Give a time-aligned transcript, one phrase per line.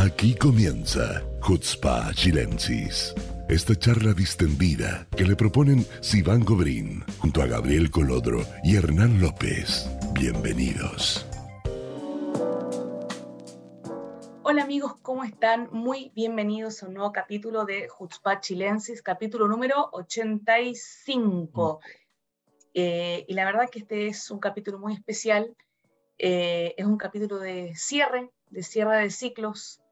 [0.00, 3.12] Aquí comienza Hutzpa Chilensis.
[3.48, 9.90] Esta charla distendida que le proponen Sivan Gobrín junto a Gabriel Colodro y Hernán López.
[10.12, 11.26] Bienvenidos.
[14.44, 15.68] Hola amigos, ¿cómo están?
[15.72, 21.80] Muy bienvenidos a un nuevo capítulo de Hutzpa Chilensis, capítulo número 85.
[22.72, 25.56] Eh, y la verdad que este es un capítulo muy especial.
[26.18, 29.82] Eh, es un capítulo de cierre, de cierre de ciclos,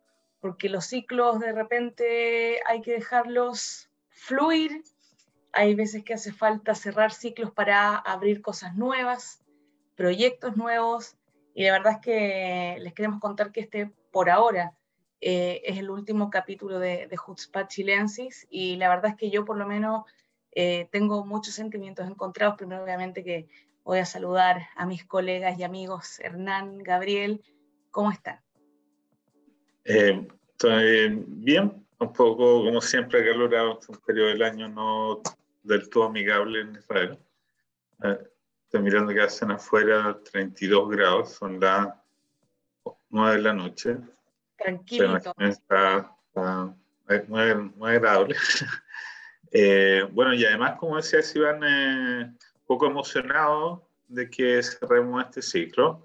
[0.47, 4.85] porque los ciclos de repente hay que dejarlos fluir,
[5.53, 9.45] hay veces que hace falta cerrar ciclos para abrir cosas nuevas,
[9.96, 11.17] proyectos nuevos,
[11.53, 14.73] y la verdad es que les queremos contar que este, por ahora,
[15.21, 19.57] eh, es el último capítulo de, de Chilensis, y la verdad es que yo por
[19.57, 20.04] lo menos
[20.53, 23.49] eh, tengo muchos sentimientos encontrados, primero obviamente que
[23.82, 27.43] voy a saludar a mis colegas y amigos Hernán, Gabriel,
[27.90, 28.46] ¿cómo están?
[29.89, 30.26] Eh,
[30.57, 35.21] estoy bien, un poco como siempre acalorado, un periodo del año no
[35.63, 37.19] del todo amigable en Israel.
[38.03, 38.19] Eh,
[38.65, 41.89] estoy mirando que hacen afuera 32 grados, son las
[43.11, 43.98] 9 de la noche.
[44.57, 45.19] Tranquilo.
[45.39, 46.17] Está,
[47.29, 48.37] muy, agradable.
[49.53, 56.05] Eh, bueno, y además, como decía Iván, un poco emocionado de que cerremos este ciclo.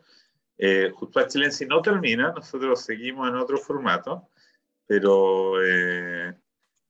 [0.64, 4.30] Eh, Justo a Chile si no termina, nosotros seguimos en otro formato,
[4.92, 6.34] pero eh,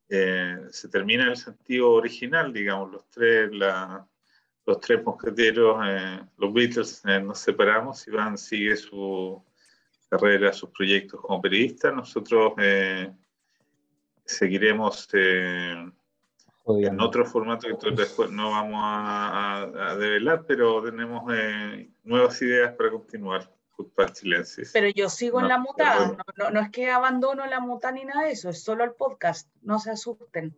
[0.09, 5.77] eh, se termina en el sentido original, digamos, los tres, los tres mosqueteros,
[6.35, 9.39] los Beatles nos separamos, Iván sigue su
[10.09, 12.53] carrera, sus proyectos como periodista, nosotros
[14.25, 15.93] seguiremos en
[16.99, 21.31] otro formato que después no vamos a, a develar, pero tenemos
[22.03, 23.47] nuevas ideas para continuar.
[24.73, 26.17] Pero yo sigo en la mutada,
[26.51, 29.79] no, es que abandono la muta ni nada de eso, es solo el podcast, no
[29.79, 30.55] se asusten.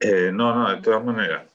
[0.00, 1.46] Eh, no, no, de todas maneras.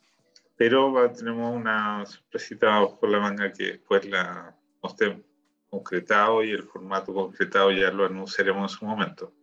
[0.56, 5.22] Pero tenemos una sorpresita por la manga que después la esté
[5.70, 9.34] concretado y el formato concretado ya lo anunciaremos en su momento.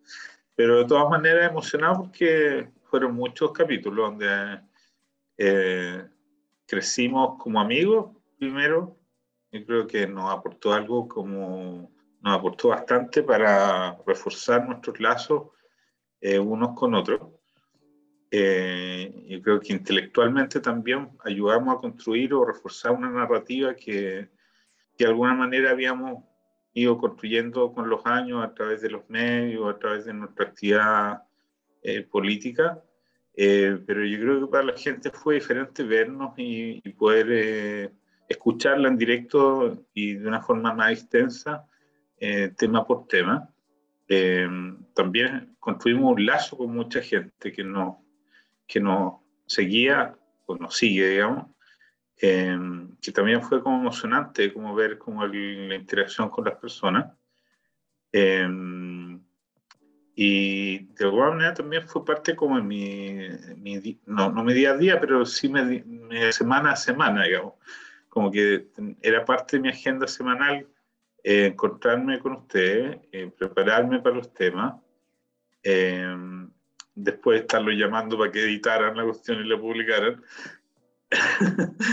[0.54, 4.60] Pero de todas maneras emocionado porque fueron muchos capítulos donde
[5.38, 6.06] eh,
[6.66, 8.96] crecimos como amigos primero,
[9.52, 11.90] yo creo que nos aportó algo como,
[12.20, 15.48] nos aportó bastante para reforzar nuestros lazos
[16.20, 17.20] eh, unos con otros.
[18.30, 24.28] Eh, yo creo que intelectualmente también ayudamos a construir o reforzar una narrativa que,
[24.96, 26.22] de alguna manera habíamos
[26.72, 31.22] ido construyendo con los años a través de los medios, a través de nuestra actividad
[31.82, 32.80] eh, política.
[33.34, 37.92] pero yo creo que para la gente fue diferente vernos y, y poder
[38.30, 41.66] escucharla en directo y de una forma más extensa,
[42.16, 43.52] eh, tema por tema.
[44.06, 44.48] Eh,
[44.94, 47.96] también construimos un lazo con mucha gente que nos
[48.66, 51.48] que no seguía o nos sigue, digamos,
[52.22, 52.56] eh,
[53.02, 57.12] que también fue como emocionante, como ver como la interacción con las personas.
[60.14, 64.76] y de alguna manera también fue parte como mi, mi no, no mi día a
[64.76, 67.54] día, pero sí mi, mi semana a semana, digamos
[68.10, 68.66] como que
[69.00, 70.66] era parte de mi agenda semanal
[71.22, 74.74] eh, encontrarme con ustedes, eh, prepararme para los temas,
[75.62, 76.06] eh,
[76.94, 80.22] después estarlo llamando para que editaran la cuestión y la publicaran,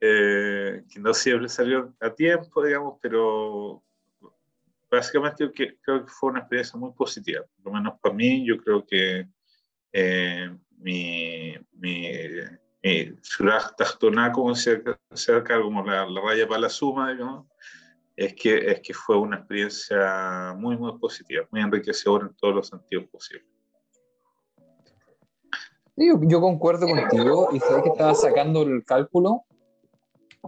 [0.00, 3.82] que no siempre salió a tiempo, digamos, pero
[4.90, 8.84] básicamente creo que fue una experiencia muy positiva, por lo menos para mí, yo creo
[8.86, 9.26] que
[10.78, 12.06] mi, mi
[12.86, 13.16] eh,
[14.34, 17.46] como se, acerca como la, raya para la suma, digamos,
[18.14, 22.68] es que, es que fue una experiencia muy, muy positiva, muy enriquecedora en todos los
[22.68, 23.48] sentidos posibles.
[25.96, 29.44] Yo, yo, concuerdo contigo y sabes que estaba sacando el cálculo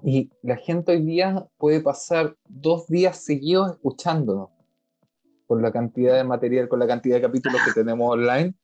[0.02, 4.50] y la gente hoy día puede pasar dos días seguidos escuchándonos
[5.46, 8.54] por la cantidad de material, con la cantidad de capítulos que tenemos online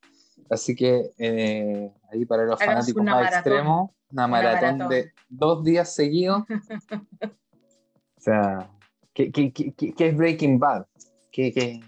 [0.53, 6.43] Así que eh, ahí para los fanáticos más extremos, una, maratón, de dos días seguidos.
[7.23, 8.71] o sea,
[9.15, 10.85] ¿qué, qué, qué, qué es Breaking Bad?
[11.31, 11.81] ¿Qué, qué?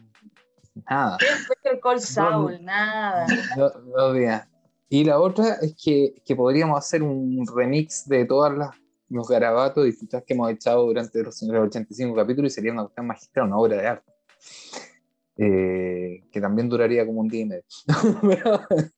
[0.90, 1.18] Nada.
[1.18, 2.64] ¿Qué es Better Call Saul?
[2.64, 3.26] Nada.
[3.56, 4.48] Dos, días.
[4.88, 8.70] Y la otra es que, que, podríamos hacer un remix de todas las
[9.10, 13.06] los garabatos y fichas que hemos echado durante los 85 capítulos y sería una cuestión
[13.06, 14.12] magistral, una obra de arte.
[15.36, 17.64] Eh, que también duraría como un día y medio.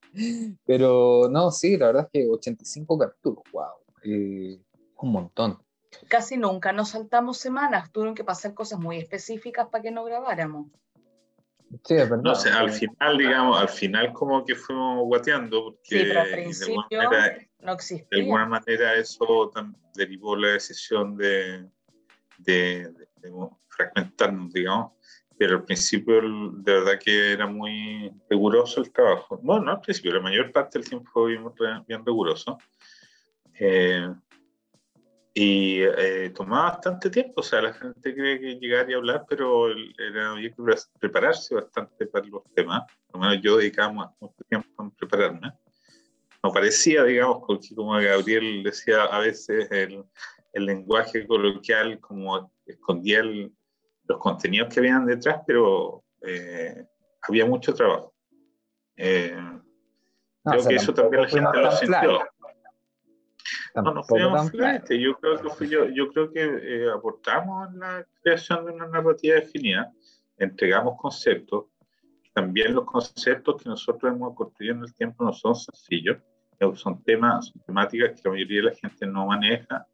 [0.66, 3.64] pero, no, sí, la verdad es que 85 capítulos, wow,
[4.04, 4.60] eh,
[4.96, 5.58] un montón.
[6.08, 10.66] Casi nunca nos saltamos semanas, tuvieron que pasar cosas muy específicas para que no grabáramos.
[11.84, 12.22] Sí, es verdad.
[12.22, 16.26] No sé, al final, digamos, al final como que fuimos guateando, porque Sí, pero al
[16.26, 18.18] de principio alguna manera, no de existía.
[18.22, 19.50] alguna manera eso
[19.94, 21.68] derivó la decisión de,
[22.38, 23.32] de- de- de
[23.68, 24.92] fragmentarnos, digamos,
[25.38, 29.38] pero al principio de verdad que era muy riguroso el trabajo.
[29.42, 31.44] Bueno, no al principio, la mayor parte del tiempo fue bien,
[31.86, 32.58] bien riguroso.
[33.58, 34.08] Eh,
[35.38, 39.68] y eh, tomaba bastante tiempo, o sea, la gente cree que llegar y hablar, pero
[39.70, 42.84] era, había que pre- prepararse bastante para los temas.
[43.10, 45.52] Por lo menos yo dedicaba mu- mucho tiempo en prepararme.
[46.42, 50.04] No parecía, digamos, porque como Gabriel decía, a veces el,
[50.54, 53.52] el lenguaje coloquial como escondía el-
[54.08, 56.86] los contenidos que habían detrás, pero eh,
[57.22, 58.14] había mucho trabajo.
[58.96, 62.20] Eh, No, creo o sea, que eso también la gente lo sintió.
[63.74, 64.90] No, no fuimos flight.
[64.90, 68.86] Yo creo que fui yo, yo creo que eh, aportamos en la creación de una
[68.86, 69.92] narrativa definida,
[70.38, 71.66] entregamos conceptos.
[72.32, 76.18] También los conceptos que nosotros hemos construido en el tiempo no son sencillos,
[76.58, 79.86] eh, son temas, son temáticas que la mayoría de la gente no maneja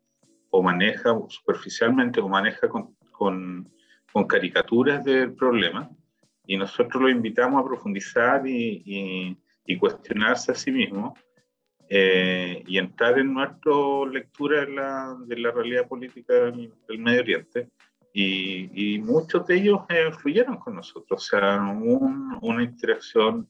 [0.50, 3.72] o maneja superficialmente o maneja con, con,
[4.12, 5.90] con caricaturas del problema.
[6.46, 11.14] Y nosotros lo invitamos a profundizar y, y, y cuestionarse a sí mismo
[11.88, 13.72] eh, y entrar en nuestra
[14.10, 17.68] lectura de la, de la realidad política del, del Medio Oriente.
[18.14, 23.48] Y, y muchos de ellos eh, fluyeron con nosotros, o sea, un- una interacción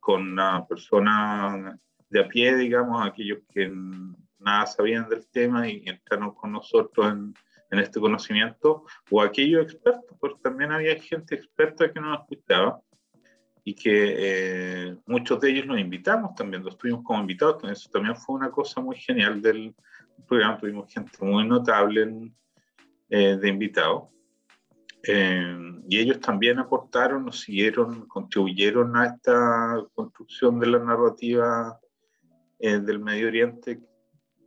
[0.00, 1.78] con una persona
[2.10, 3.72] de a pie, digamos, aquellos que
[4.38, 7.34] nada sabían del tema y entraron con nosotros en,
[7.70, 12.80] en este conocimiento, o aquellos expertos, porque también había gente experta que nos escuchaba
[13.64, 18.16] y que eh, muchos de ellos los invitamos también, los tuvimos como invitados, eso también
[18.16, 19.74] fue una cosa muy genial del
[20.28, 22.32] programa, tuvimos gente muy notable
[23.08, 24.04] eh, de invitados.
[25.08, 25.56] Eh,
[25.88, 31.78] y ellos también aportaron, nos siguieron, contribuyeron a esta construcción de la narrativa
[32.58, 33.80] eh, del Medio Oriente,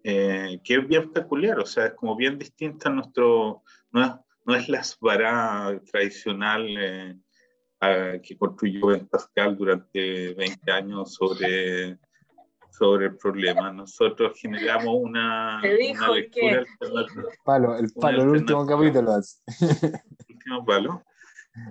[0.03, 4.11] eh, que es bien peculiar, o sea, es como bien distinta a nuestro, no es,
[4.45, 7.15] no es la Svará tradicional eh,
[7.79, 11.97] a- que construyó Ben Pascal durante 20 años sobre,
[12.71, 13.71] sobre el problema.
[13.71, 15.61] Nosotros generamos una,
[15.91, 19.11] una lectura alternativa Palo, el palo, el último capítulo.
[19.17, 21.03] el último palo,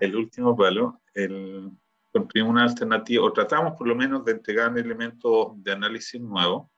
[0.00, 1.70] el último palo, el,
[2.12, 6.68] construimos una alternativa, o tratamos por lo menos de entregar elementos de análisis nuevos,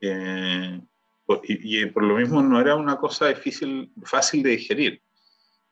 [0.00, 0.80] eh,
[1.44, 5.02] y, y por lo mismo no era una cosa difícil, fácil de digerir,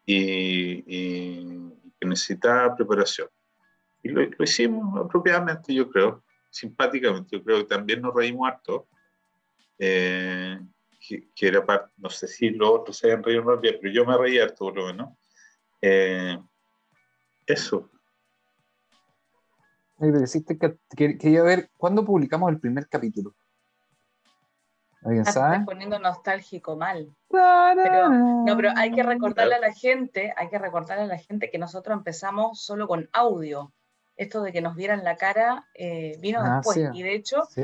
[0.05, 3.29] y, y que necesitaba preparación.
[4.03, 8.89] Y lo, lo hicimos apropiadamente, yo creo, simpáticamente, yo creo que también nos reímos harto,
[9.79, 10.59] eh,
[11.01, 13.93] que, que era parte, no sé si los otros se habían reído más bien, pero
[13.93, 15.11] yo me reí harto por lo menos.
[15.81, 16.39] Eh,
[17.47, 17.91] eso.
[19.97, 20.13] Oye,
[20.59, 23.35] pero que- quería ver cuándo publicamos el primer capítulo.
[25.05, 25.55] ¿Alguien te sabe?
[25.55, 27.15] estás poniendo nostálgico mal.
[27.29, 31.51] Pero- No, pero hay que recordarle a la gente, hay que recordarle a la gente
[31.51, 33.73] que nosotros empezamos solo con audio.
[34.17, 36.77] Esto de que nos vieran la cara eh, vino Ah, después.
[36.77, 36.85] sí.
[36.99, 37.63] Y de hecho, Sí,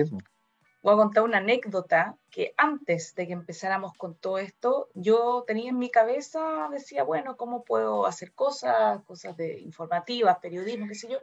[0.82, 5.70] voy a contar una anécdota que antes de que empezáramos con todo esto, yo tenía
[5.70, 11.08] en mi cabeza, decía, bueno, ¿cómo puedo hacer cosas, cosas de informativas, periodismo, qué sé
[11.08, 11.18] yo?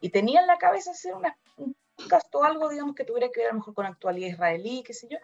[0.00, 3.40] Y tenía en la cabeza hacer una, un podcast o algo, digamos, que tuviera que
[3.40, 5.18] ver a lo mejor con actualidad israelí, qué sé yo,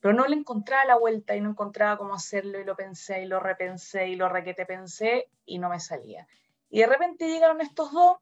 [0.00, 3.26] pero no le encontraba la vuelta y no encontraba cómo hacerlo y lo pensé y
[3.26, 6.26] lo repensé y lo requete pensé y no me salía.
[6.70, 8.18] Y de repente llegaron estos dos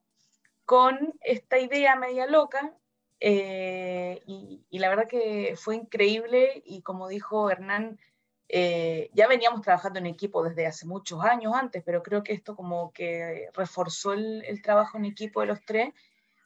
[0.65, 2.75] con esta idea media loca
[3.21, 7.99] eh, y, la verdad que fue increíble y como dijo Hernán,
[8.49, 12.55] eh, ya veníamos trabajando en equipo desde hace muchos años antes, pero creo que esto
[12.55, 15.93] como que reforzó el trabajo en equipo de los tres,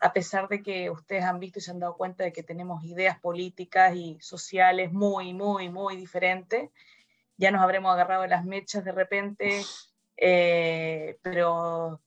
[0.01, 2.83] a pesar de que ustedes han visto y se han dado cuenta de que tenemos
[2.85, 6.71] ideas políticas y sociales muy, muy, muy diferentes.
[7.37, 9.63] Ya nos habremos agarrado las mechas de repente,
[10.17, 12.01] eh, pero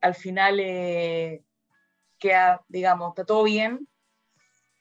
[0.00, 1.44] al final eh,
[2.18, 3.88] queda, digamos, está todo bien.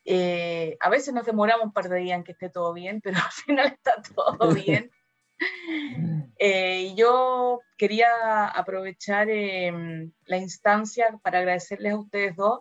[0.03, 3.17] Eh, a veces nos demoramos un par de días en que esté todo bien, pero
[3.23, 4.89] al final está todo bien.
[6.39, 9.71] Eh, yo quería aprovechar eh,
[10.25, 12.59] la instancia para agradecerles a ustedes dos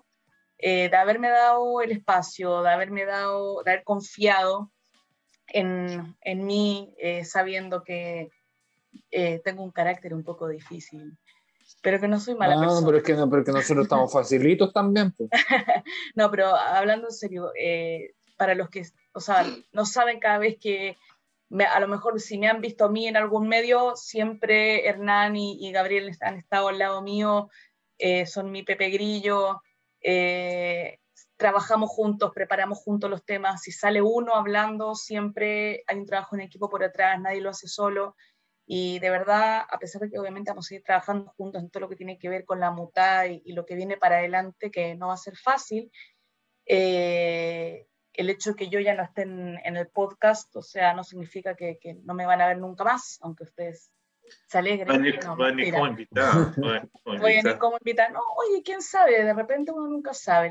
[0.57, 4.73] eh, de haberme dado el espacio, de haberme dado, de haber confiado
[5.49, 8.31] en, en mí, eh, sabiendo que
[9.11, 11.19] eh, tengo un carácter un poco difícil,
[11.83, 12.87] pero que no soy mala Ah, persona.
[12.87, 15.13] pero es que, no, pero es que nosotros estamos facilitos también.
[15.13, 15.29] pues.
[16.15, 20.57] No, pero hablando en serio, eh, para los que, o sea, no saben cada vez
[20.59, 20.97] que,
[21.51, 25.59] a lo mejor si me han visto a mí en algún medio, siempre Hernán y,
[25.67, 27.49] y Gabriel han estado al lado mío
[27.99, 29.63] eh, son mi Pepe Grillo,
[30.01, 30.99] eh,
[31.37, 36.43] trabajamos juntos, preparamos juntos los temas, si sale uno hablando, siempre hay un trabajo en
[36.43, 38.17] equipo por atrás, nadie lo hace solo.
[38.67, 41.83] Y de verdad, a pesar de que obviamente vamos a seguir trabajando juntos en todo
[41.83, 44.95] lo que tiene que ver con la muta y, lo que viene para adelante, que
[44.97, 45.91] no va a ser fácil,
[46.67, 47.87] eh,
[48.17, 51.55] el hecho de que yo ya no esté en, el podcast, o sea, no significa
[51.55, 53.91] que, que, no me van a ver nunca más, aunque ustedes
[54.47, 54.89] se alegren.
[54.89, 56.55] Va a venir como invitada.
[57.05, 58.11] Voy a venir como invitada.
[58.11, 60.51] No, oye, quién sabe, de repente uno nunca sabe.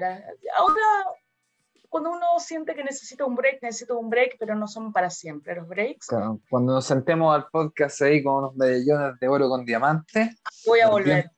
[0.57, 0.81] ahora
[1.95, 5.55] cuando uno siente que necesita un break, necesita un break, pero no son para siempre
[5.55, 6.07] los breaks.
[6.49, 10.35] cuando nos sentemos al podcast ahí con unos medallones de oro con diamantes.
[10.65, 11.31] Voy a volver.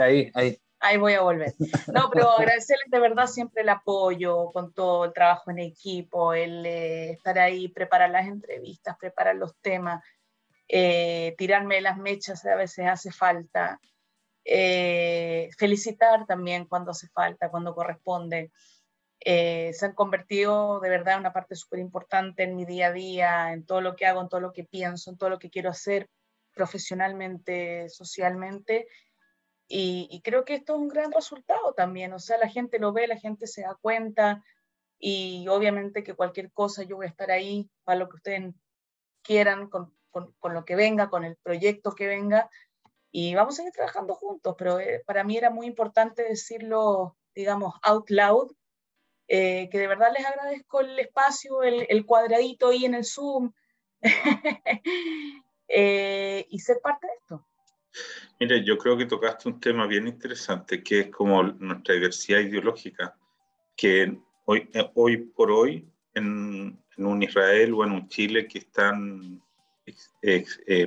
[0.00, 0.58] ahí, ahí.
[0.84, 1.54] Ahí voy a volver.
[1.94, 6.66] No, pero agradecerles de verdad siempre el apoyo con todo el trabajo en equipo, el
[6.66, 10.02] eh, estar ahí, preparar las entrevistas, preparar los temas,
[10.66, 13.78] eh, tirarme las mechas a veces hace falta,
[14.44, 18.50] eh, felicitar también cuando hace falta, cuando corresponde.
[19.20, 22.92] Eh, se han convertido de verdad en una parte súper importante en mi día a
[22.92, 25.48] día, en todo lo que hago, en todo lo que pienso, en todo lo que
[25.48, 26.10] quiero hacer
[26.54, 28.88] profesionalmente, socialmente.
[29.74, 33.06] Y, creo que esto es un gran resultado también, o sea, la gente lo ve,
[33.06, 34.44] la gente se da cuenta
[34.98, 38.54] y obviamente que cualquier cosa yo voy a estar ahí para lo que ustedes
[39.22, 42.50] quieran, con, con, con lo que venga, con el proyecto que venga
[43.10, 47.74] y vamos a seguir trabajando juntos, pero eh, para mí era muy importante decirlo, digamos,
[47.82, 48.52] out loud,
[49.28, 53.54] eh, que de verdad les agradezco el espacio, el, cuadradito ahí en el Zoom
[55.68, 57.46] eh, y ser parte de esto.
[58.40, 63.16] Mire, yo creo que tocaste un tema bien interesante, que es como nuestra diversidad ideológica,
[63.76, 68.58] que hoy, eh, hoy por hoy en, en un Israel o en un Chile que
[68.58, 69.42] están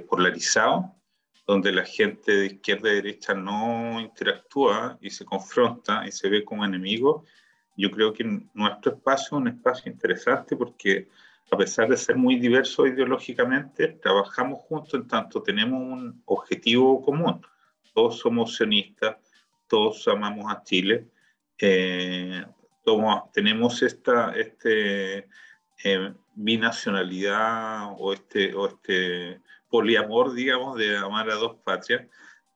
[0.07, 0.85] polarizados,
[1.47, 6.43] donde la gente de izquierda y derecha no interactúa y se confronta y se ve
[6.43, 7.23] como enemigo,
[7.77, 11.09] yo creo que nuestro espacio es un espacio interesante porque
[11.51, 17.41] a pesar de ser muy diverso ideológicamente, trabajamos juntos en tanto tenemos un objetivo común.
[17.93, 19.17] Todos somos sionistas,
[19.67, 21.07] todos amamos a Chile,
[21.59, 22.45] eh,
[23.33, 25.27] tenemos esta este,
[25.83, 32.07] eh, binacionalidad o este, o este poliamor, digamos, de amar a dos patrias.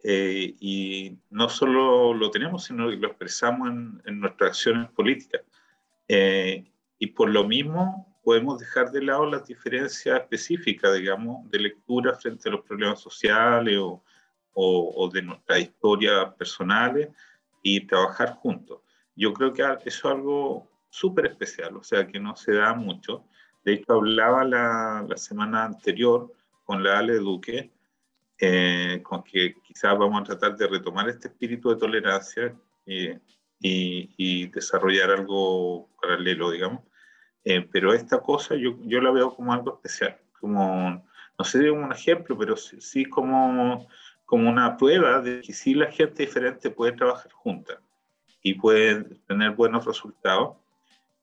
[0.01, 3.69] Eh, y no solo lo tenemos, sino que lo expresamos
[4.05, 5.41] en, nuestras acciones políticas.
[6.08, 6.65] Eh,
[6.98, 12.50] y por lo mismo podemos dejar de lado las diferencias específicas, digamos, de lectura frente
[12.50, 14.04] a los problemas sociales o,
[14.54, 17.10] o, de nuestras historias personales
[17.64, 18.82] y trabajar juntos.
[19.16, 23.26] Yo creo que eso es algo súper especial, o sea, que no se da mucho.
[23.64, 26.32] De hecho, hablaba la, la semana anterior
[26.64, 27.72] con la Ale Duque
[28.42, 33.10] eh, con que quizás vamos a tratar de retomar este espíritu de tolerancia y,
[33.60, 36.84] y, desarrollar algo paralelo, digamos.
[37.43, 41.05] Eh, pero esta cosa yo, yo la veo como algo especial, como,
[41.38, 43.88] no sé, un ejemplo, pero sí, como,
[44.25, 47.79] como una prueba de que sí la gente diferente puede trabajar junta
[48.41, 50.58] y puede tener buenos resultados.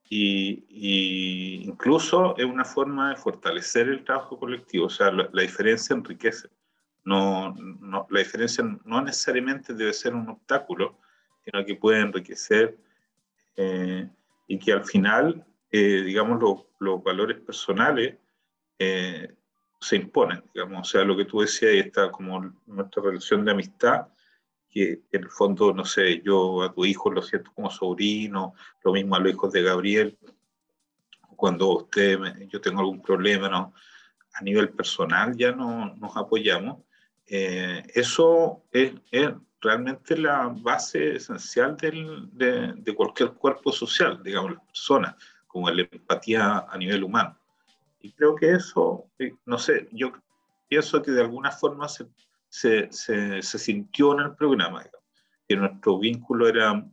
[0.09, 5.43] Y, y, incluso es una forma de fortalecer el trabajo colectivo, o sea, la, la
[5.43, 6.49] diferencia enriquece.
[7.05, 10.99] No, no, la diferencia no necesariamente debe ser un obstáculo,
[11.45, 12.77] sino que puede enriquecer
[13.57, 14.09] eh,
[14.49, 18.17] y que al final, eh, digamos, los valores personales
[18.79, 19.35] eh,
[19.81, 24.09] se imponen, digamos, o sea, lo que tú decías, está como nuestra relación de amistad,
[24.69, 28.55] que en el fondo, no sé, yo a tu hijo lo siento como sobrino,
[28.85, 30.19] lo mismo a los hijos de Gabriel,
[31.37, 32.19] cuando usted,
[32.49, 33.75] yo tengo algún problema, ¿no?
[34.37, 36.83] a nivel personal ya no nos apoyamos,
[37.27, 38.93] eh, eso es,
[39.61, 45.17] realmente la base esencial de, de, cualquier cuerpo social, digamos, las personas,
[45.57, 47.35] como la empatía a nivel humano.
[48.03, 50.13] Y creo que eso, eh, no sé, yo
[50.69, 52.11] pienso que de alguna forma se,
[52.51, 54.85] se, se, sintió en el programa,
[55.49, 56.87] que nuestro vínculo era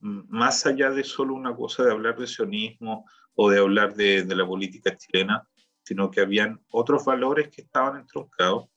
[0.00, 4.34] más allá de solo una cosa de hablar de sionismo o de hablar de, de
[4.34, 5.46] la política chilena,
[5.82, 8.70] sino que habían otros valores que estaban entroncados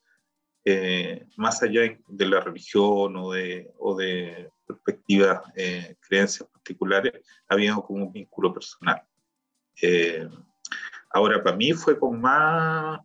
[0.66, 7.14] eh, más allá de la religión o de, o de perspectivas, eh, creencias particulares,
[7.48, 9.02] había como un vínculo personal.
[9.82, 10.28] Eh,
[11.12, 13.00] ahora, para mí fue como más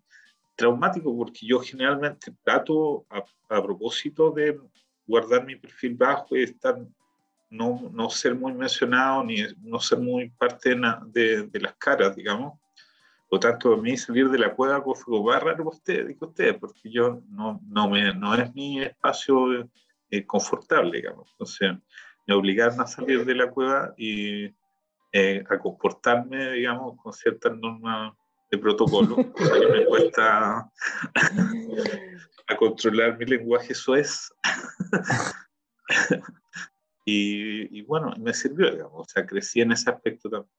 [0.55, 4.59] traumático porque yo generalmente trato a, propósito de
[5.07, 6.79] guardar mi perfil bajo y estar,
[7.51, 12.59] no, no ser muy mencionado ni no ser muy parte de, de las caras, digamos,
[13.29, 16.91] por tanto, a mí salir de la cueva fue más raro usted, dijo usted, porque
[16.91, 19.69] yo no, no, me, no es mi espacio
[20.11, 21.31] eh, confortable, digamos.
[21.33, 21.73] Entonces,
[22.27, 24.55] me obligaron a salir de la cueva y
[25.19, 28.13] eh, a comportarme, digamos, con ciertas normas
[28.51, 30.71] de protocolo, que me cuesta
[32.47, 34.31] a controlar mi lenguaje suez.
[37.07, 40.53] y, bueno, me sirvió, digamos, o sea, crecí en ese aspecto también.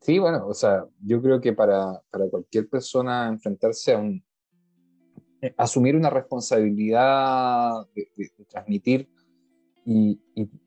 [0.00, 4.24] Sí, bueno, o sea, yo creo que para, para cualquier persona enfrentarse a un,
[5.42, 8.08] eh, asumir una responsabilidad de,
[8.48, 9.10] transmitir
[9.84, 10.18] y,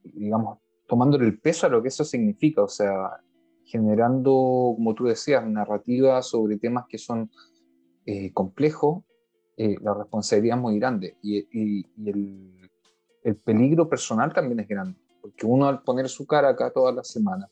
[0.03, 0.59] digamos,
[0.89, 3.21] tomándole el peso a lo que eso significa, o sea,
[3.63, 7.31] generando, como tú decías, narrativas sobre temas que son
[8.05, 9.03] eh, complejos,
[9.55, 12.69] eh, la responsabilidad es muy grande y, y el,
[13.23, 17.03] el, peligro personal también es grande, porque uno al poner su cara acá toda la
[17.03, 17.47] semana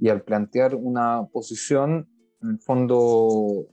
[0.00, 2.08] y al plantear una posición,
[2.42, 3.66] en el fondo...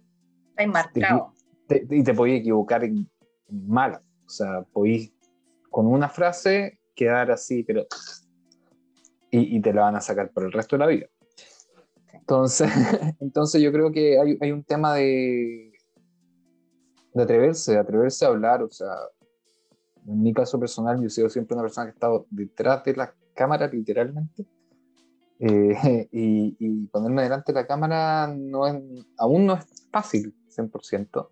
[0.49, 1.33] Está enmarcado.
[1.67, 3.09] Te, te, y te podías equivocar en,
[3.47, 5.11] en mal, o sea, podéis
[5.71, 7.87] con una frase quedar así, pero...
[9.31, 11.07] Y, y te la van a sacar por el resto de la vida.
[12.13, 12.69] Entonces,
[13.19, 15.71] entonces yo creo que hay, hay, un tema de,
[17.13, 18.93] de atreverse, de atreverse a hablar, o sea,
[20.07, 22.95] en mi caso personal yo he sido siempre una persona que ha estado detrás de
[22.95, 24.45] la cámara literalmente
[25.39, 28.75] eh, y, y, ponerme delante de la cámara no es,
[29.17, 31.29] aún no es fácil 100%.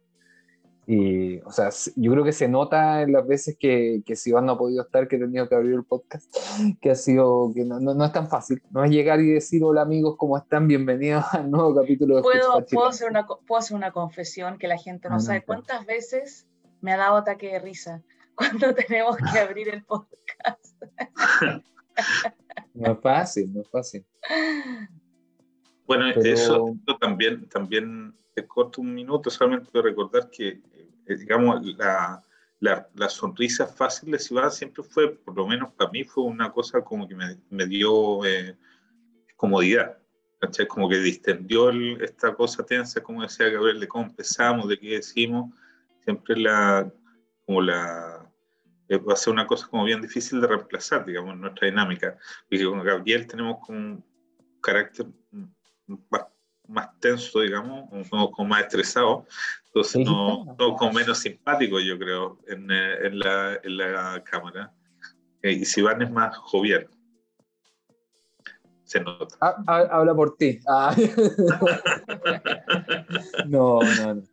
[0.92, 4.54] Y, o sea, yo creo que se nota en las veces que, que Iván no
[4.54, 6.36] ha podido estar, que he tenido que abrir el podcast,
[6.82, 8.60] que ha sido, que no, no, no, es tan fácil.
[8.72, 10.68] No es llegar y decir, hola amigos, ¿cómo están?
[10.68, 14.80] Bienvenidos al nuevo capítulo de ¿Puedo, ¿puedo, hacer una, puedo hacer una confesión que la
[14.80, 15.44] gente no ah, sabe.
[15.44, 16.48] ¿Cuántas veces
[16.82, 18.02] me ha dado ataque de risa
[18.34, 20.76] cuando tenemos que abrir el podcast?
[22.74, 24.04] no es fácil, no es fácil.
[25.86, 26.28] Bueno, Pero...
[26.28, 30.62] eso, también, también te corto un minuto solamente recordar que
[31.16, 32.24] digamos, la,
[32.60, 36.52] la, la, sonrisa fácil de Iván siempre fue, por lo menos para mí, fue una
[36.52, 38.58] cosa como que me, me dio eh,
[39.36, 39.98] comodidad.
[40.40, 40.68] ¿cachai?
[40.68, 44.96] Como que distendió el, esta cosa tensa, como decía Gabriel, de cómo empezamos, de qué
[44.96, 45.54] decimos.
[46.04, 46.92] Siempre la,
[47.46, 48.32] como la,
[48.88, 52.18] eh, va a ser una cosa como bien difícil de reemplazar, digamos, nuestra dinámica.
[52.50, 54.06] Porque con Gabriel tenemos como un
[54.62, 55.08] carácter
[56.68, 59.26] más tenso, digamos, como, como más estresado,
[59.74, 64.74] entonces no, no, como menos simpático, yo creo, en, eh, en, la, en la, cámara.
[65.44, 66.90] Eh, y Sivan es más jovial.
[68.84, 69.36] Se nota.
[69.40, 70.60] Ah, habla por ti.
[70.68, 70.96] Ah.
[73.48, 74.24] no, no, no.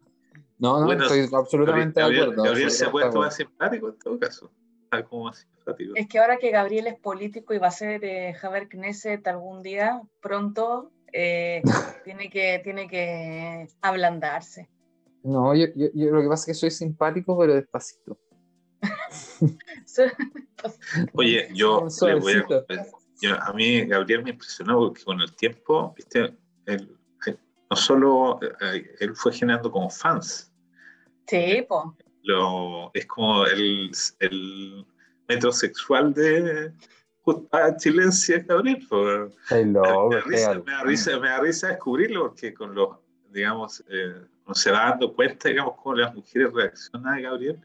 [0.58, 2.44] No, no, bueno, estoy absolutamente Gabriel, de acuerdo.
[2.44, 4.50] Gabriel se ha puesto más simpático en todo caso.
[5.10, 5.92] Como más simpático.
[5.94, 9.62] Es que ahora que Gabriel es político y va a ser eh, Javier Knesset algún
[9.62, 11.60] día, pronto, eh,
[12.04, 14.70] tiene, que, tiene que ablandarse.
[15.26, 18.16] No, yo, yo, yo, lo que pasa es que soy simpático, pero despacito.
[21.14, 22.44] Oye, yo, le voy a,
[23.20, 26.36] yo, a mí Gabriel me impresionó porque con el tiempo, viste,
[26.66, 30.52] él, él, no solo eh, él fue generando como fans.
[31.26, 31.96] Sí, po.
[32.22, 34.86] Lo, es como el, el
[35.28, 36.72] metrosexual de,
[37.50, 38.86] a chilencia Gabriel.
[38.88, 42.90] Por, Hello, me, da risa, me, da risa, me, da risa, descubrirlo porque con los,
[43.36, 44.14] digamos, eh,
[44.46, 47.60] no se va dando cuenta, digamos, cómo las mujeres reaccionan a Gabriel.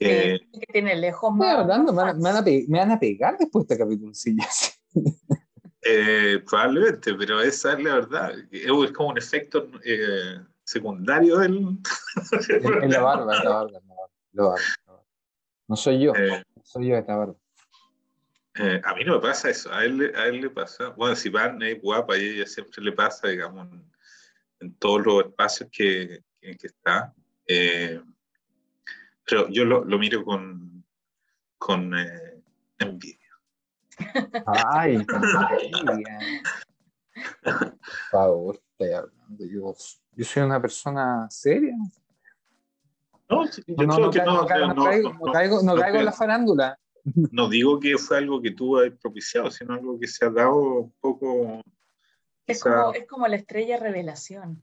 [0.00, 1.58] Eh, que tiene lejos más.
[1.58, 4.12] Hablando, me, van a me, van a pegar después de este capítulo.
[5.82, 8.32] eh, probablemente, pero esa es la verdad.
[8.50, 11.56] Es como un efecto eh, secundario del.
[12.48, 13.88] en, la barba, la barba, en
[14.32, 14.62] la barba.
[15.66, 17.34] No soy yo, eh, no soy yo esta barba.
[18.58, 20.88] Eh, a mí no me pasa eso, a él, a él le pasa.
[20.90, 23.68] Bueno, si Van es guapa y ella siempre le pasa, digamos,
[24.60, 27.14] en todos los espacios que, que, que está.
[27.46, 28.00] Eh,
[29.24, 30.84] pero yo lo, lo, miro con,
[31.58, 32.42] con eh,
[32.78, 33.18] envidia.
[34.46, 36.18] Ay, con envidia.
[37.42, 37.78] Por
[38.10, 39.44] favor, estoy hablando.
[39.44, 39.74] Yo,
[40.12, 41.76] yo soy una persona seria.
[43.28, 44.34] No, yo no, creo no, que no.
[44.34, 46.78] No, caigo, no, caigo, no, caigo, no caigo en la farándula
[47.32, 50.56] no digo que fue algo que tú has propiciado, sino algo que se ha dado
[50.56, 51.62] un poco.
[52.48, 54.62] Es, como, es como la estrella revelación.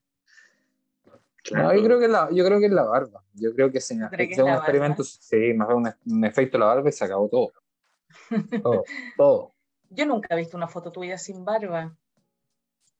[1.43, 1.67] Claro.
[1.67, 3.23] No, yo creo que la, yo creo que es la barba.
[3.33, 6.91] Yo creo que sin hacer un experimento, sí, más un, un, efecto la barba y
[6.91, 7.53] se acabó todo.
[8.63, 8.83] todo,
[9.15, 9.53] todo.
[9.91, 11.95] Yo nunca he visto una foto tuya sin barba.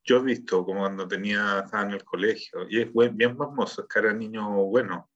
[0.03, 3.81] Yo he visto como cuando tenía, estaba en el colegio, y es buen, bien hermoso,
[3.81, 5.09] es cara de niño bueno.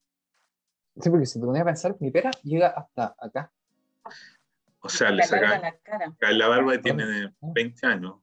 [0.99, 3.51] Sí, porque si te ponía a pensar, mi pera llega hasta acá.
[4.79, 6.15] O sea, le saca la, cara.
[6.31, 8.15] la barba y tiene 20 años.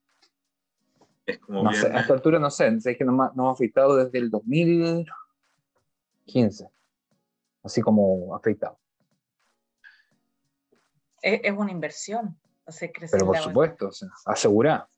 [1.26, 3.44] Es como no bien, sé, a esta altura no sé, es que no me, no
[3.46, 6.68] me afeitado desde el 2015.
[7.64, 8.78] Así como afeitado.
[11.20, 12.38] Es, es una inversión.
[12.64, 14.88] Hacer crecer Pero por la- supuesto, o sea, asegurá.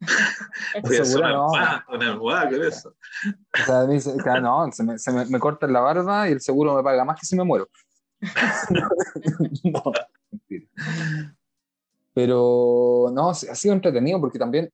[0.82, 1.46] Voy a hacer Asegurá, no.
[1.48, 2.94] una almohada con eso.
[3.28, 6.74] O sea, dice, no, se me, se me, me cortan la barba y el seguro
[6.74, 7.68] me paga más que si me muero.
[9.64, 9.82] no,
[10.30, 10.66] mentira.
[12.14, 14.72] Pero no, ha sido entretenido porque también,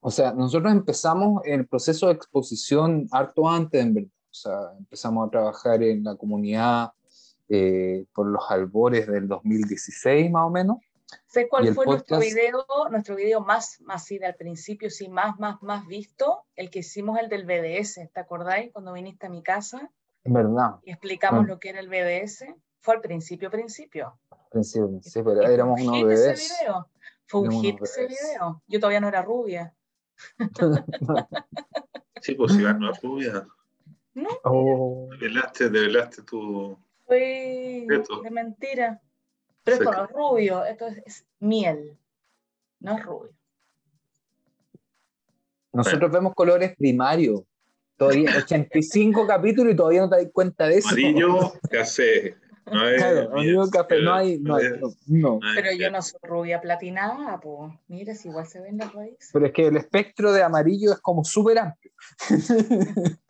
[0.00, 4.10] o sea, nosotros empezamos el proceso de exposición harto antes, en verdad.
[4.30, 6.92] O sea, empezamos a trabajar en la comunidad
[7.48, 10.76] eh, por los albores del 2016, más o menos.
[11.26, 15.38] ¿Sé cuál fue nuestro podcast- video, nuestro video más, más sí, al principio, sí, más,
[15.40, 16.44] más, más visto?
[16.54, 18.72] El que hicimos, el del BDS, ¿te acordáis?
[18.72, 19.90] Cuando viniste a mi casa
[20.24, 21.48] verdad, y explicamos Ah.
[21.48, 22.44] lo que era el BDS.
[22.78, 24.16] Fue al principio, principio.
[24.50, 26.58] principio, sí, pero éramos un unos hit ese bebés.
[26.60, 26.88] video.
[27.26, 28.18] Fue un hit ese bebés.
[28.30, 28.62] video.
[28.68, 29.74] Yo todavía no era rubia.
[32.22, 33.46] Sí, pues Iván no es rubia.
[34.14, 35.08] No, Oh.
[35.18, 36.78] Develaste, develaste tu.
[37.06, 38.20] fue Secreto.
[38.22, 39.00] de mentira.
[39.64, 41.96] Pero esto no es rubio, esto es, es miel.
[42.80, 43.32] No es rubio.
[45.72, 47.42] Nosotros vemos colores primarios.
[47.96, 50.88] Todavía 85 capítulos y todavía no te das cuenta de eso.
[50.88, 52.36] Amarillo, café.
[52.70, 54.64] No es, Claro, amarillo café, no hay, no hay,
[55.06, 55.40] no.
[55.54, 57.72] Pero yo no soy rubia platinada, pues.
[57.88, 59.30] Mira, si igual se ven las raíces.
[59.32, 61.92] Pero es que el espectro de amarillo es como súper amplio.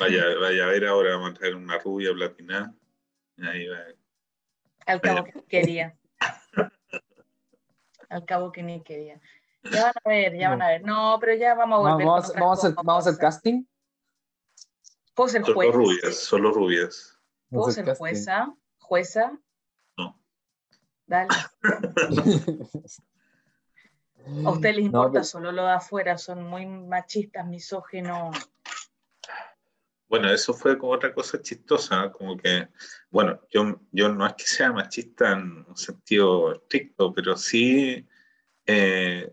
[0.00, 2.74] Vaya, vaya a ver ahora, vamos a traer una rubia platinada.
[3.38, 3.78] Ahí va.
[4.86, 5.32] Al cabo Vaya.
[5.32, 5.96] que ni quería.
[8.08, 9.20] Al cabo que ni quería.
[9.70, 10.82] Ya van a ver, ya van a ver.
[10.82, 12.06] No, pero ya vamos a volver.
[12.06, 12.74] Vamos, vamos, cosas.
[12.74, 13.64] vamos a hacer casting.
[15.14, 15.74] ¿Puedo ser Solo juez?
[15.74, 17.18] rubias, solo rubias.
[17.50, 18.54] ¿Puedo Vamos ser jueza?
[18.90, 19.38] ¿Jueza?
[19.96, 20.20] No.
[21.06, 21.28] Dale.
[24.44, 28.36] A ustedes les No, importa pero- solo lo de afuera, son muy machistas, misóginos.
[30.08, 32.12] Bueno, eso fue como otra cosa chistosa, ¿no?
[32.12, 32.66] como que,
[33.10, 38.04] bueno, yo, yo no es que sea machista en un sentido estricto, pero sí
[38.66, 39.32] eh,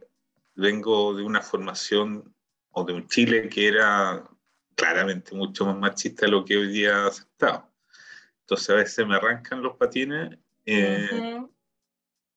[0.53, 2.31] vengo de una formación
[2.69, 4.23] o de un Chile que era
[4.75, 7.67] claramente mucho más machista de lo que hoy día ha aceptado.
[8.47, 11.53] Entonces a veces me arrancan los patines eh, Ujú.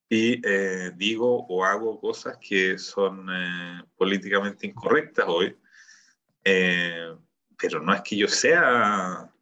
[0.08, 5.56] y eh, digo o hago cosas que son eh, políticamente incorrectas hoy,
[6.42, 7.14] eh,
[7.56, 9.32] pero no es que yo sea,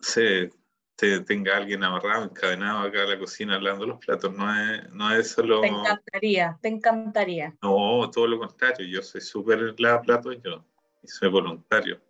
[0.00, 0.48] sé,
[0.94, 5.14] te- tenga alguien amarrado, encadenado acá a la cocina hablando los platos, no es, no
[5.14, 7.54] es solo, Te encantaría, te encantaría.
[7.60, 10.64] no, todo lo contrario, yo soy súper platos yo,
[11.02, 12.00] y soy voluntario.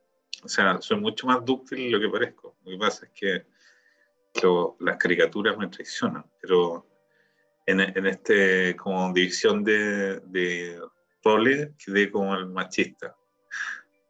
[0.44, 2.56] O sea, soy mucho más dúctil de lo que parezco.
[2.64, 3.55] Lo que pasa es que
[4.42, 6.86] lo- las caricaturas me traicionan, pero
[7.66, 10.80] en, en este como división de, de
[11.22, 13.16] roles quedé como el machista.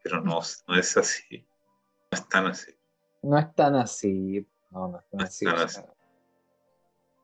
[0.02, 1.44] Pero no, no es así.
[2.12, 2.72] No es tan así.
[3.22, 4.46] No es tan así.
[4.70, 5.44] No, no es tan No así.
[5.74, 5.86] tan.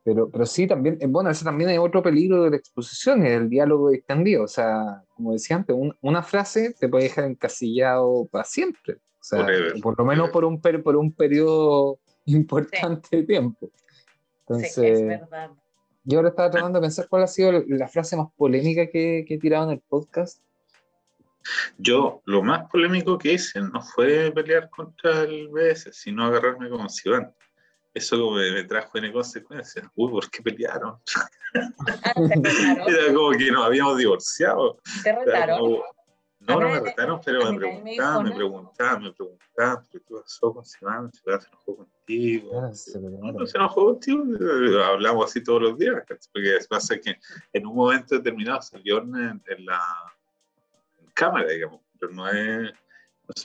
[0.04, 3.34] Pero, pero sí, también, eh, bueno, ese también es otro peligro de la exposición, es
[3.40, 4.42] el diálogo extendido.
[4.44, 8.94] O sea, como decía antes, un- una frase te puede dejar encasillado para siempre.
[8.94, 9.46] O sea,
[9.80, 13.70] por lo menos por un, per- por un periodo importante tiempo.
[13.74, 13.82] Sí,
[14.40, 15.50] Entonces, es verdad.
[16.04, 19.34] yo ahora estaba tratando de pensar cuál ha sido la frase más polémica que, que
[19.34, 20.42] he tirado en el podcast.
[21.78, 26.88] Yo, lo más polémico que hice no fue pelear contra el BS, sino agarrarme con
[26.88, 27.34] Sivan.
[27.94, 29.86] Eso me, me trajo en consecuencias.
[29.96, 30.96] Uy, ¿por qué pelearon?
[31.16, 31.28] Ah.
[32.86, 34.78] Era como que nos habíamos divorciado.
[35.02, 35.58] Te retaron.
[35.58, 35.82] como-
[36.46, 40.64] No, no me retaron, pero me preguntaban, me preguntaban, me preguntaban, ¿pero qué pasó con?
[40.64, 42.60] ¿Sivan se enojó contigo?
[43.32, 44.24] No, se enojó contigo,
[44.84, 45.94] hablamos así todos los días,
[46.32, 47.16] porque pasa que
[47.52, 49.14] en un momento determinado salió en,
[49.46, 49.80] en la
[50.98, 52.72] en cámara, digamos, pero no es,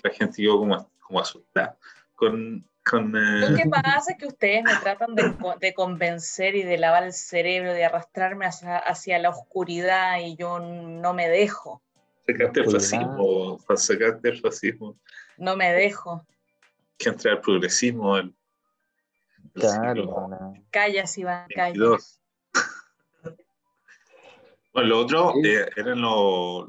[0.03, 1.77] la gente quedó como, como asustada
[2.15, 6.55] con, con eh, Lo que pasa es que ustedes me tratan de, co- de convencer
[6.55, 11.29] y de lavar el cerebro, de arrastrarme hacia, hacia la oscuridad y yo no me
[11.29, 11.83] dejo,
[12.27, 14.99] sacarte el fascismo, para sacarte el fascismo,
[15.37, 16.25] no me dejo.
[16.97, 18.33] que entra el progresismo el
[19.53, 21.71] Claro, siglo para- Calla, Iván, calla.
[21.71, 22.21] 22.
[24.73, 26.67] Bueno, lo otro eh, eran los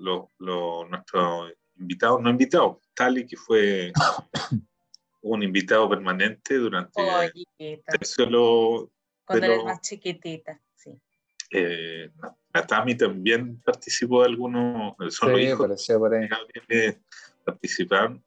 [0.89, 3.93] nuestros invitados, no invitados, Tali, que fue
[5.23, 8.91] un invitado permanente durante Pollita, solo
[9.27, 10.59] cuando pero- eres más chiquitita.
[11.51, 12.11] Eh,
[12.53, 16.99] la Tami también participó de algunos, son los Sí, hijos de Gabriel que
[17.45, 18.25] participaron.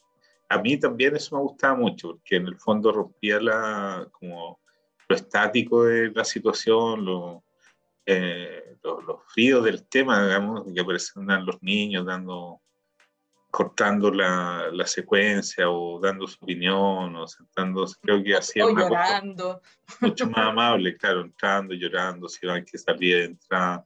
[0.49, 4.59] A mí también eso me gustaba mucho, porque en el fondo rompía la, como
[5.07, 7.43] lo estático de la situación, lo,
[8.05, 12.61] eh, lo, lo frío del tema, digamos, que aparecían los niños dando
[13.51, 19.61] cortando la, la, secuencia o dando su opinión o sentándose, creo que hacía llorando.
[19.99, 23.83] mucho más amable, claro, entrando, llorando, si van que salía, entrar.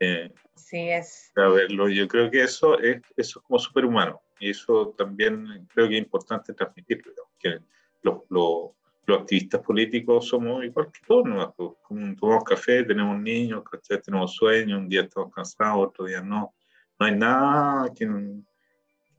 [0.00, 1.30] Eh, sí, es.
[1.36, 5.88] A verlo, yo creo que eso es, eso es como superhumano y eso también creo
[5.88, 7.58] que es importante transmitirlo, que
[8.02, 8.70] los, los,
[9.06, 11.54] los activistas políticos somos igual que todos, ¿no?
[11.54, 11.72] Pues,
[12.18, 13.64] tomamos café, tenemos niños,
[14.04, 16.54] tenemos sueños, un día estamos cansados, otro día no.
[16.98, 18.06] No hay nada que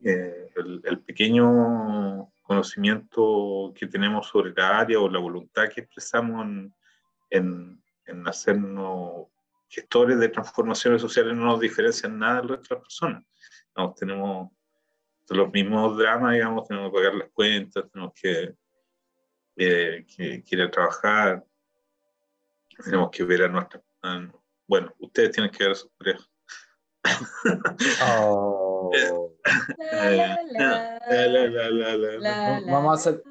[0.03, 6.73] eh, el, pequeño conocimiento que tenemos sobre la área o la voluntad que expresamos en,
[7.29, 9.27] en, en hacernos
[9.69, 13.23] gestores de transformaciones sociales no nos diferencian nada del resto de las personas.
[13.97, 14.51] tenemos
[15.29, 18.55] los mismos dramas, digamos, tenemos que pagar las cuentas, tenemos que,
[19.57, 21.45] eh, que, ir a trabajar,
[22.83, 23.83] tenemos que ver a nuestras...
[24.67, 26.27] Bueno, ustedes tienen que ver a sus parejas.
[32.65, 33.23] Vamos a hacer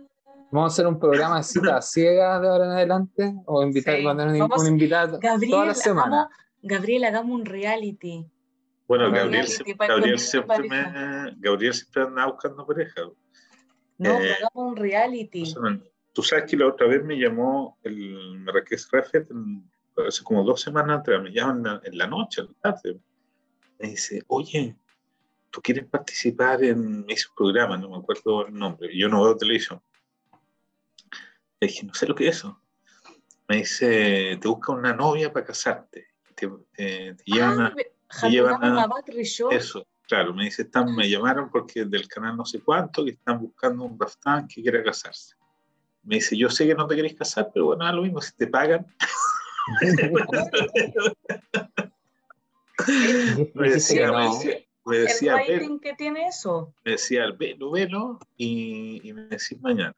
[0.51, 4.07] Vamos a hacer un programa de citas ciegas de ahora en adelante o invitar, sí.
[4.07, 6.29] un, invitado toda la semana.
[6.63, 8.27] Gabriel, hagamos un reality.
[8.87, 9.47] Bueno, Gabriel,
[9.79, 13.03] Gabriel, siempre me, Gabriel siempre anda buscando pareja.
[13.99, 15.55] No, eh, hagamos un reality.
[16.15, 19.29] Tú sabes que la otra vez me llamó el Marrakech Refet
[20.07, 22.99] hace como dos semanas atrás, me llaman en la, noche, en la tarde.
[23.79, 24.75] Me dice, oye,
[25.51, 27.77] ¿tú quieres participar en ese programa?
[27.77, 28.97] No me acuerdo el nombre.
[28.97, 29.81] Yo no veo televisión.
[31.61, 32.61] Le dije, no sé lo que es eso.
[33.49, 36.09] Me dice, te busca una novia para casarte.
[36.35, 37.75] Te, te, llevan a
[38.29, 38.89] llevan a,
[39.51, 43.41] eso, claro, me dice, están, me llamaron porque del canal no sé cuánto, que están
[43.41, 45.35] buscando un Raftán que quiera casarse.
[46.03, 48.47] Me dice, yo sé que no te querés casar, pero bueno, lo mismo, si te
[48.47, 48.87] pagan.
[53.55, 56.75] me decía, me decía, me decía, ¿El que tiene eso?
[56.85, 59.95] Me decía, velo, velo, y, y me decís mañana.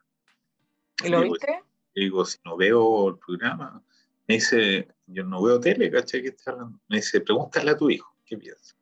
[1.02, 1.62] ¿Y lo viste?
[1.94, 3.82] Y digo, si no veo el programa,
[4.28, 6.22] me dice, yo no veo tele, ¿cachai?
[6.22, 6.78] ¿Qué está hablando?
[6.88, 8.76] Me dice, pregúntale a tu hijo, ¿qué piensa?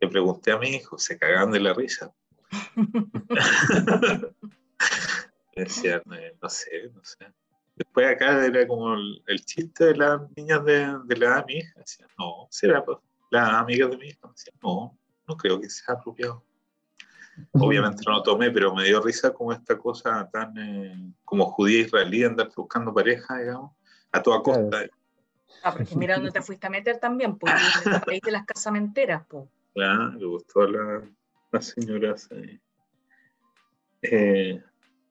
[0.00, 2.14] Le pregunté a mi hijo, se cagan de la risa.
[5.56, 7.26] decía, no sé, no sé.
[7.76, 11.58] Después acá era como el, chiste de las niñas de, de, la edad de mi
[11.58, 11.80] hija.
[11.80, 12.98] Decía, no, será pues,
[13.30, 14.28] la amiga de mi hija.
[14.30, 16.42] Decía, no, no creo que sea apropiado.
[17.52, 21.80] Obviamente no lo tomé, pero me dio risa como esta cosa tan eh, como judía
[21.80, 23.72] israelí andar buscando pareja, digamos
[24.14, 24.86] a toda costa.
[25.62, 27.52] Ah, porque mira dónde te fuiste a meter también, pues,
[28.06, 29.48] ahí de las casamenteras, pues.
[29.74, 31.02] Claro, le gustó la,
[31.50, 32.14] la señora.
[34.02, 34.62] Eh,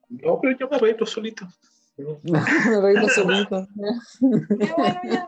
[0.08, 1.46] no, pero yo me reír solito.
[1.96, 3.66] me reí solito.
[4.58, 5.26] Qué bueno ya.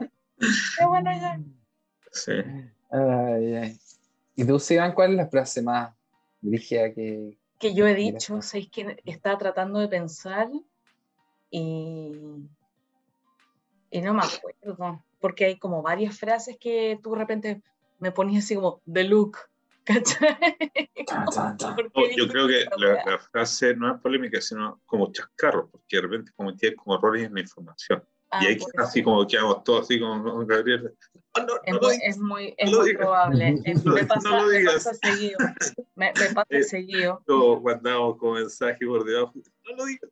[0.79, 1.41] Qué bueno ya.
[2.13, 2.33] Sí.
[2.91, 3.79] Ay, ay.
[4.37, 5.95] ¿Y tú, Sigan, cuál es la frase más
[6.41, 7.39] dirigida que...
[7.59, 10.49] Que yo he dicho, ¿sabéis que estaba tratando de pensar
[11.51, 12.13] y
[13.91, 17.63] y no me acuerdo, porque hay como varias frases que tú de repente
[17.99, 19.39] me ponías así como, the look,
[19.85, 20.37] ¿cachai?
[22.17, 26.75] yo creo que la, frase no es polémica, sino como chascarro, porque de repente cometía
[26.75, 28.05] como errores en la información.
[28.41, 30.95] Y ah, ahí queda así como que hago todo así como Gabriel.
[32.03, 33.61] es, muy, es muy probable.
[33.85, 35.39] me, pasa, me, pasa, seguido.
[35.95, 37.23] Me, me pasa eh, seguido.
[37.27, 39.33] Yo mandamos con mensaje por debajo.
[39.65, 40.11] No lo digas.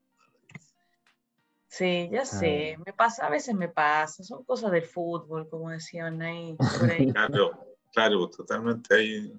[1.69, 6.23] Sí, ya sé, me pasa, a veces me pasa, son cosas del fútbol, como decían
[6.23, 6.57] ahí.
[7.13, 9.33] Claro, claro, totalmente ahí,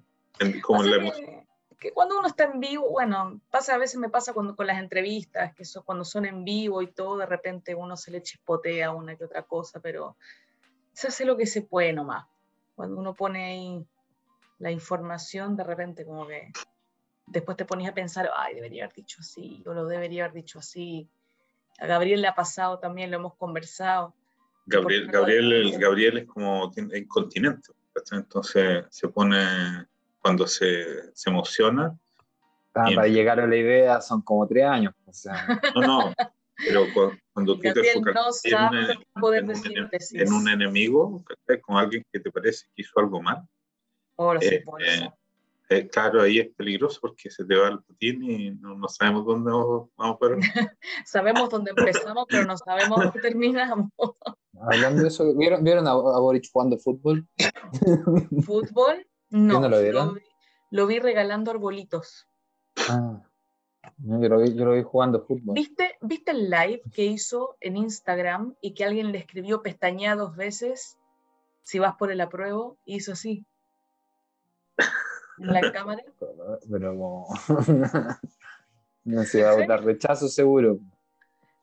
[0.60, 1.45] como la emoción.
[1.78, 4.78] Que, cuando uno está en vivo, bueno, pasa, a veces me pasa cuando con las
[4.78, 8.92] entrevistas, que eso, cuando son en vivo y todo, de repente uno se le chispotea
[8.92, 10.16] una que otra cosa, pero
[10.92, 12.26] se hace lo que se puede nomás.
[12.74, 13.86] Cuando uno pone ahí
[14.58, 16.50] la información, de repente como que
[17.26, 20.58] después te pones a pensar, ay, debería haber dicho así, o lo debería haber dicho
[20.58, 21.08] así
[21.78, 24.14] a Gabriel le ha pasado también, lo hemos conversado.
[24.66, 27.72] Gabriel, Gabriel, Gabriel es como incontinente,
[28.10, 29.86] entonces se pone,
[30.26, 31.96] cuando se, se emociona.
[32.74, 34.92] Ah, para llegar a la idea son como tres años.
[35.06, 35.46] O sea.
[35.76, 36.14] No, no,
[36.56, 36.86] pero
[37.32, 41.22] cuando, tú te enfocas en, en, un enemigo,
[41.62, 43.46] con alguien que te parece que hizo algo mal,
[44.40, 45.10] eh, eh,
[45.68, 49.52] eh, claro, ahí es peligroso porque se te va el putín y no, sabemos dónde
[49.52, 50.38] vamos, a parar.
[51.04, 53.92] sabemos dónde empezamos, pero no sabemos dónde terminamos.
[54.60, 57.24] Hablando de eso, ¿vieron, ¿vieron a, Boric jugando fútbol?
[58.44, 59.06] ¿Fútbol?
[59.30, 59.60] No.
[59.60, 60.20] ¿No lo vieron?
[60.70, 62.26] Lo, vi regalando arbolitos.
[62.88, 63.22] Ah,
[63.98, 65.54] yo, lo vi, yo lo vi jugando fútbol.
[65.54, 70.36] ¿Viste, ¿Viste el live que hizo en Instagram y que alguien le escribió pestañea dos
[70.36, 70.98] veces?
[71.62, 73.44] Si vas por el apruebo, hizo así.
[75.38, 76.02] en la cámara.
[76.70, 77.28] Pero como.
[79.04, 80.78] no se va a votar rechazo seguro.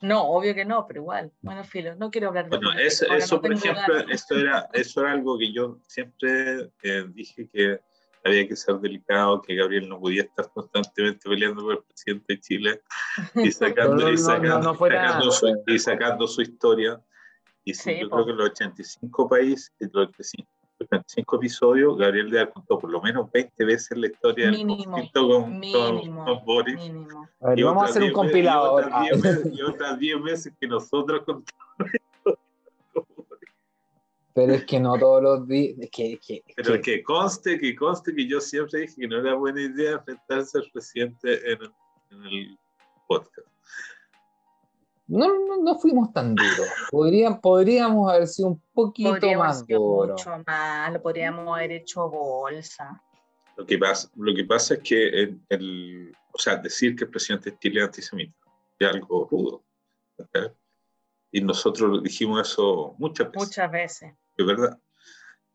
[0.04, 1.32] No, obvio que no, pero igual.
[1.42, 3.06] Bueno, Filo, no quiero hablar de Bueno, eso.
[3.06, 7.48] eso, eso no por ejemplo, esto era, eso era algo que yo siempre eh, dije
[7.48, 7.80] que
[8.26, 12.40] había que ser delicado, que Gabriel no podía estar constantemente peleando por el presidente de
[12.42, 12.82] Chile
[13.36, 17.02] y sacando, y sacando, no su, y sacando su historia.
[17.64, 18.16] Y sí, Sí, yo po.
[18.18, 20.10] creo que en los 85 países, en los
[20.84, 24.92] 85 85 episodios, Gabriel de contó por lo menos 20 veces la historia del Mínimo,
[24.94, 26.26] conflicto con, con- Mínimo.
[26.26, 26.76] con Boris.
[26.76, 27.30] Mínimo.
[27.42, 28.80] A ver, Y vamos a hacer un 10 veces- compilado.
[28.80, 31.54] Y otras Ah, 10 veces, y otras 10 veces que nosotros contamos.
[34.36, 35.78] pero es que no todos los días.
[35.80, 38.96] Es que, es que, es Pero que- que conste, que conste que yo siempre dije
[39.02, 41.72] que no era buena idea enfrentarse al presidente en el,
[42.12, 42.58] en el
[43.08, 43.48] podcast.
[45.18, 46.68] No, no, no fuimos tan duros.
[46.92, 50.26] Podrían, podríamos haber sido un poquito Podríamos más duros.
[50.26, 53.02] mucho más, lo podríamos haber hecho bolsa.
[53.56, 57.10] Lo que pasa, lo que pasa es que el, el- o sea, decir que el
[57.12, 58.34] presidente de Chile es antisemita
[58.80, 59.64] es algo rudo.
[60.18, 60.52] ¿ok?
[61.32, 63.48] Y nosotros dijimos eso muchas veces.
[63.48, 64.14] Muchas veces.
[64.38, 64.78] es verdad.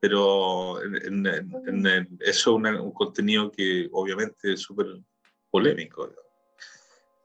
[0.01, 1.27] Pero en- en-
[1.67, 4.87] en- en- eso es un contenido que obviamente es súper
[5.51, 6.07] polémico.
[6.07, 6.13] ¿no?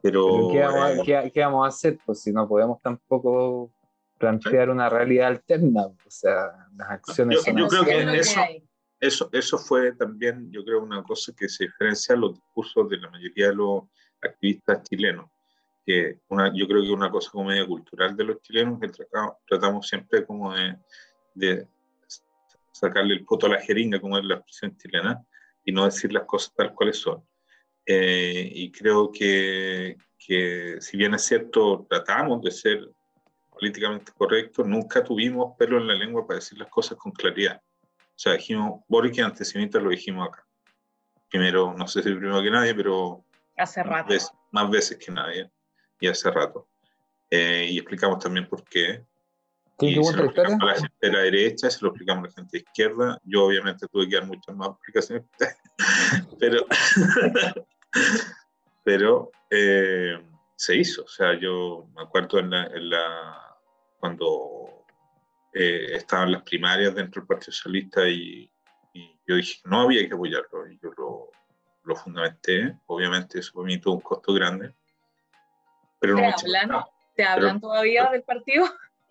[0.03, 1.97] Pero, Pero ¿qué, vamos, a- eh, qué- qué vamos a hacer?
[2.05, 3.71] Pues si no podemos tampoco
[4.19, 5.85] plantear una realidad alterna.
[5.85, 8.63] O sea, las acciones Yo- son yo creo que eso- hay.
[8.99, 12.97] eso, eso fue también, yo creo, una cosa que se diferencia a los discursos de
[12.97, 13.83] la mayoría de los
[14.21, 15.29] activistas chilenos.
[15.85, 19.35] Que una, yo creo que una cosa como media cultural de los chilenos que tratamos,
[19.47, 20.77] tratamos siempre como de,
[21.33, 21.67] de
[22.73, 25.25] sacarle el poto a la jeringa, como es la expresión chilena,
[25.63, 27.23] y no decir las cosas tal cuales son.
[27.85, 32.89] Eh, y creo que, que, si bien es cierto, tratamos de ser
[33.49, 37.61] políticamente correctos, nunca tuvimos pelo en la lengua para decir las cosas con claridad.
[38.15, 40.45] O sea, dijimos, Boric antisemita, lo dijimos acá.
[41.29, 43.25] Primero, no sé si primero que nadie, pero
[43.57, 44.09] Hace más rato.
[44.09, 45.51] veces, más veces que nadie,
[45.99, 46.67] y hace rato.
[47.29, 49.03] Eh, y explicamos también por qué.
[49.77, 50.13] ¿Quién Y que se
[51.07, 53.19] de la derecha, se lo explicamos a la gente de izquierda.
[53.25, 55.25] Yo obviamente tuve que dar muchas más explicaciones,
[56.39, 56.65] pero,
[58.83, 60.17] pero eh,
[60.55, 61.03] se hizo.
[61.03, 63.57] O sea, yo me acuerdo en la, en la-
[63.99, 64.85] cuando
[65.53, 68.49] eh, estaban las primarias dentro del Partido Socialista y,
[68.93, 71.31] y yo dije no había que apoyarlo y yo lo,
[71.83, 72.77] lo fundamenté.
[72.85, 74.73] Obviamente eso para mí tuvo un costo grande.
[75.99, 76.67] Pero no ¿Te mucho hablan?
[76.69, 76.89] costaba.
[77.15, 78.65] ¿Te hablan todavía del partido?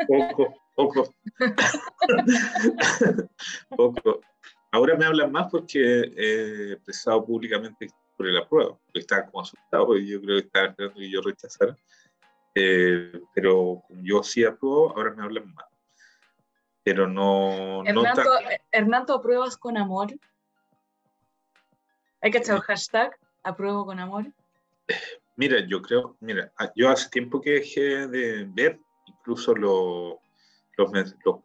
[0.08, 1.14] Poco, poco.
[3.76, 4.20] poco.
[4.70, 5.78] Ahora me hablan más porque
[6.16, 10.70] he expresado públicamente por el apruebo, porque estaban como asustados y yo creo que estaban
[10.70, 11.76] esperando que yo rechazara.
[12.54, 15.66] Eh, pero como yo sí apruebo, ahora me hablan más.
[16.84, 20.08] Pero no, no Hernando, tan- eh, Hernando, ¿apruebas con amor?
[22.20, 24.32] Hay que echar un hashtag, apruebo con amor.
[25.36, 30.16] Mira, yo creo, mira, yo hace tiempo que dejé de ver incluso los,
[30.90, 31.40] los, los-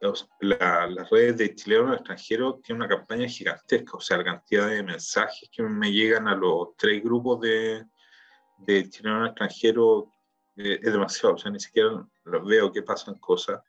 [0.00, 4.66] los- la- las redes de chilenos extranjeros tienen una campaña gigantesca, o sea, la cantidad
[4.68, 7.84] de mensajes que me llegan a los tres grupos de,
[8.58, 10.04] de chilenos extranjeros
[10.56, 13.60] eh, es demasiado, o sea, ni siquiera veo que pasan cosas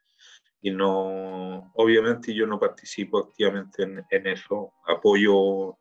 [0.62, 5.76] y no, obviamente yo no participo activamente en, en eso, apoyo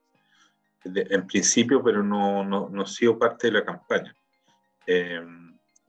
[0.84, 4.16] de- en principio, pero no, no, no sido parte de la campaña.
[4.88, 5.22] Eh,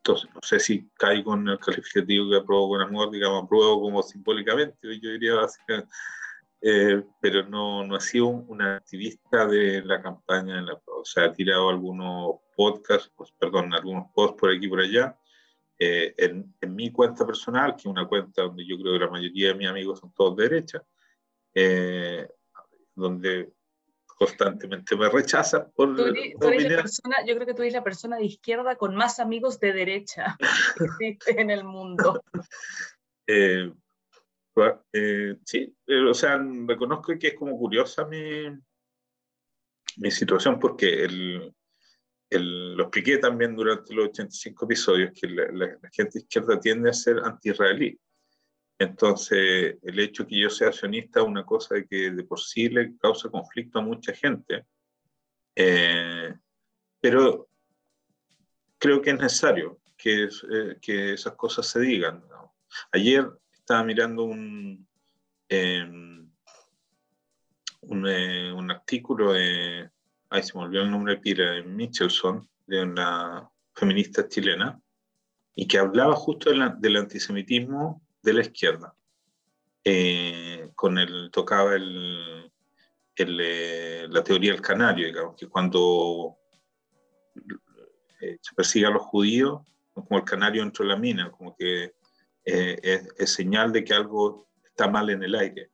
[0.05, 4.03] entonces, no sé si caigo en el calificativo que apruebo con amor, digamos, apruebo como
[4.03, 5.89] simbólicamente, yo diría básicamente,
[6.61, 11.27] eh, pero no, no he sido un, activista de la campaña, en la, o sea,
[11.27, 15.17] he tirado algunos podcasts, pues, perdón, algunos posts por aquí y por allá,
[15.79, 19.11] eh, en, en mi cuenta personal, que es una cuenta donde yo creo que la
[19.11, 20.83] mayoría de mis amigos son todos de derecha,
[21.55, 22.29] eh,
[22.97, 23.53] donde
[24.17, 27.63] constantemente me rechazan por Tú eres, tú por eres la persona, yo creo que tú
[27.63, 30.37] eres la persona de izquierda con más amigos de derecha
[30.79, 32.23] que existe en el mundo.
[33.29, 33.73] Eh,
[34.93, 38.49] eh, sí, eh, o sea, reconozco que es como curiosa mi,
[39.97, 41.55] mi situación porque el,
[42.29, 46.91] el- lo expliqué también durante los 85 episodios, que la, la- la gente izquierda tiende
[46.91, 47.99] a ser anti-israelí.
[48.83, 52.97] Entonces, el hecho que yo sea sionista es una cosa que de por sí le
[52.99, 54.65] causa conflicto a mucha gente,
[55.55, 56.35] Eh,
[57.01, 57.47] pero
[58.79, 62.25] creo que es necesario que, eh, que esas cosas se digan.
[62.91, 64.89] Ayer estaba mirando un,
[67.83, 69.91] un, eh, un artículo de,
[70.31, 74.81] ay, se me olvidó el nombre de Pira, de Michelson, de una feminista chilena,
[75.55, 78.95] y que hablaba justo de la- del antisemitismo de la izquierda.
[79.85, 82.51] Eh, con el, tocaba el,
[83.17, 86.39] el, la teoría del canario, digamos, que cuando
[88.19, 89.63] se persigue a los judíos,
[89.93, 91.95] como el canario dentro de la mina, como que
[92.45, 95.71] es, es, señal de que algo está mal en el aire.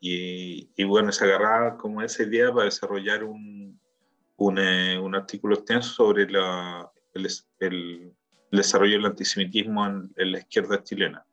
[0.00, 3.78] Y, y, bueno, se agarraba como esa idea para desarrollar un,
[4.36, 6.90] un, un artículo extenso sobre la,
[7.58, 8.14] el,
[8.50, 11.24] el, desarrollo del antisemitismo en, en, la izquierda chilena.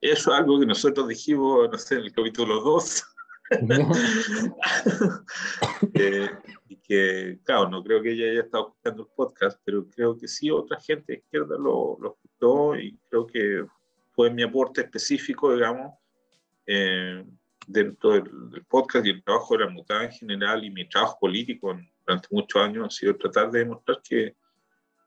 [0.00, 3.04] Eso es algo que nosotros dijimos, no sé, en el capítulo 2.
[5.94, 6.30] eh,
[6.68, 10.28] y que, claro, no creo que ella haya estado escuchando el podcast, pero creo que
[10.28, 13.66] sí, otra gente de izquierda lo, lo escuchó y creo que
[14.12, 15.94] fue mi aporte específico, digamos,
[16.66, 17.24] eh,
[17.66, 21.18] dentro del, del, podcast y el trabajo de la mutada en general y mi trabajo
[21.20, 24.36] político en, durante muchos años ha sido tratar de demostrar que,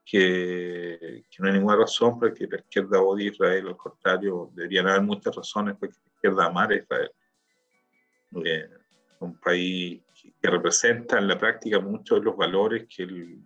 [0.04, 4.50] que, que, no hay ninguna razón para que la izquierda odie a Israel, al contrario,
[4.54, 7.10] deberían haber muchas razones para que la izquierda amara a Israel.
[8.44, 8.68] Eh,
[9.20, 10.02] un país
[10.40, 13.38] que representa en la práctica muchos de los valores que, el,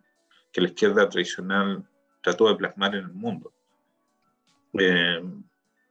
[0.52, 1.84] que la izquierda tradicional
[2.22, 3.52] trató de plasmar en el mundo.
[4.78, 5.22] Eh,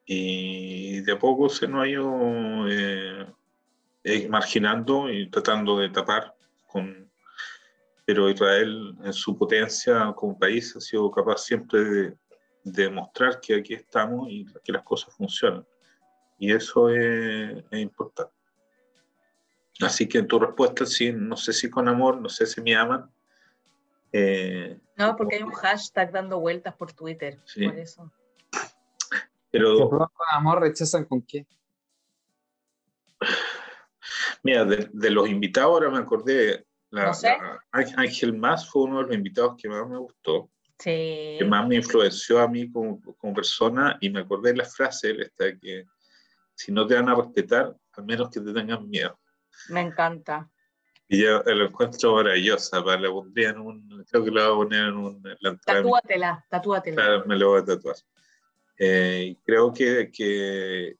[0.05, 3.25] y de a poco se nos ha ido eh,
[4.03, 6.33] eh, marginando y tratando de tapar
[6.65, 7.06] con,
[8.07, 12.17] pero Israel en su potencia como país ha sido capaz siempre de,
[12.63, 15.67] de demostrar que aquí estamos y que las cosas funcionan.
[16.39, 18.31] Y eso es, es, importante.
[19.81, 22.77] Así que en tu respuesta, sí, no sé si con amor, no sé si me
[22.77, 23.11] aman.
[24.13, 27.67] Eh, no, porque hay un hashtag dando vueltas por Twitter, sí.
[27.67, 28.09] por eso.
[29.51, 31.45] Pero, con amor rechazan con qué?
[34.43, 37.29] Mira, de, de, los invitados ahora me acordé, la, no sé.
[37.29, 41.35] la, Ángel Más fue uno de los invitados que más me gustó, sí.
[41.39, 45.11] que más me influenció a mí como, como persona y me acordé de la frase
[45.19, 45.85] esta que
[46.55, 49.19] si no te van a respetar, al menos que te tengan miedo.
[49.69, 50.49] Me encanta.
[51.07, 54.69] Y yo lo encuentro maravillosa, para la pondría en un, creo que lo voy a
[54.69, 55.37] poner en un...
[55.41, 56.95] En tatúatela, tatúatela.
[56.95, 57.95] Claro, me lo voy a tatuar.
[58.77, 60.97] Eh, creo que, que,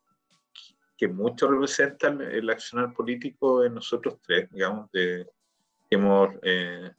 [0.95, 5.27] que, mucho representa el, el, accionar político de nosotros tres, digamos, de,
[5.89, 6.91] hemos, eh,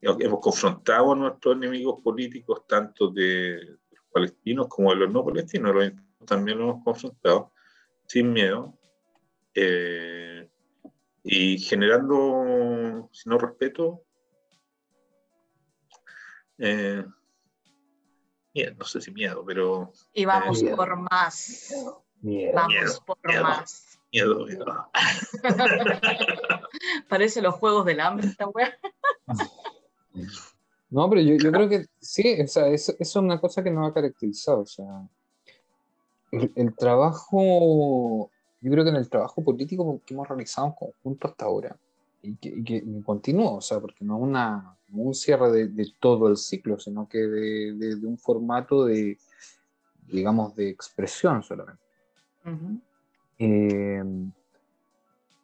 [0.00, 5.74] hemos confrontado a nuestros enemigos políticos, tanto de los palestinos como de los no palestinos,
[5.74, 5.92] los
[6.26, 7.52] también lo hemos confrontado
[8.06, 8.78] sin miedo
[9.54, 10.48] eh,
[11.24, 14.02] y generando, si no respeto,
[16.58, 17.04] eh,
[18.54, 19.92] miedo, no sé si miedo, pero...
[20.12, 21.74] Y vamos eh, por más.
[22.20, 22.52] Miedo.
[22.54, 23.98] Vamos miedo, por miedo, más.
[24.12, 24.90] Miedo, miedo.
[27.08, 28.72] Parece los juegos del hambre esta wea.
[30.90, 33.70] No, pero yo, yo, creo que sí, o sea, eso, eso, es una cosa que
[33.70, 34.60] nos ha caracterizado.
[34.60, 35.08] O sea,
[36.32, 41.28] el, el, trabajo, yo creo que en el trabajo político que hemos realizado en conjunto
[41.28, 41.76] hasta ahora,
[42.20, 45.92] y que, y que continúa, o sea, porque no es una, un cierre de, de,
[45.98, 49.18] todo el ciclo, sino que de, de, de, un formato de,
[50.08, 51.82] digamos, de expresión solamente.
[52.44, 52.80] Uh -huh.
[53.38, 54.32] eh,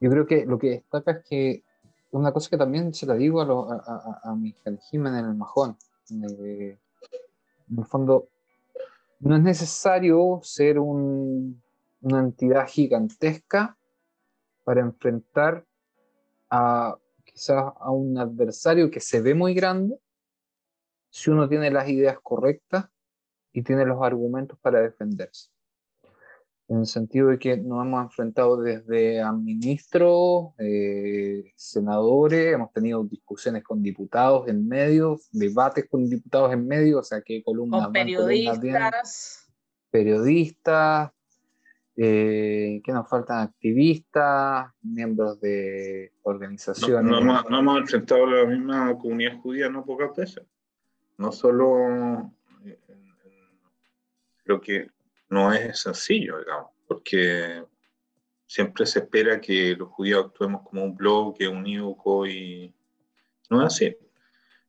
[0.01, 1.64] yo creo que lo que destaca es que
[2.11, 5.76] una cosa que también se la digo a, lo, a, a, en el majón,
[6.11, 6.78] eh,
[7.70, 8.28] en el fondo,
[9.20, 11.61] no es necesario ser un,
[12.01, 13.76] una entidad gigantesca
[14.64, 15.66] para enfrentar
[16.51, 19.99] a quizás a un adversario que se ve muy grande.
[21.11, 22.88] Si uno tiene las ideas correctas
[23.53, 25.51] y tiene los argumentos para defenderse
[26.69, 33.03] en el sentido de que nos hemos enfrentado desde a ministros, eh, senadores, hemos tenido
[33.05, 37.93] discusiones con diputados en medio, debates con diputados en medio, o sea, qué columnas con
[37.93, 38.59] periodistas.
[38.59, 39.49] Columnas
[39.91, 41.11] periodistas,
[41.97, 47.11] eh, que nos faltan activistas, miembros de organizaciones.
[47.11, 50.45] No, no, no, no hemos enfrentado a la misma comunidad judía no pocas veces.
[51.16, 52.31] No solo
[54.45, 54.89] lo que
[55.29, 57.64] no es sencillo, digamos, porque
[58.47, 62.74] siempre se espera que los judíos actuemos como un bloque unívoco y
[63.51, 63.97] no es así.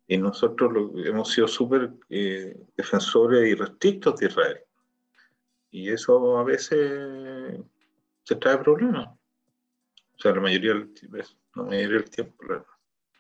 [0.07, 4.60] Y nosotros lo, hemos sido súper eh, defensores y restrictos de Israel.
[5.72, 7.60] Y eso a veces
[8.24, 9.07] se trae problemas.
[9.07, 10.91] O sea, la mayoría del,
[11.55, 12.36] la mayoría del tiempo.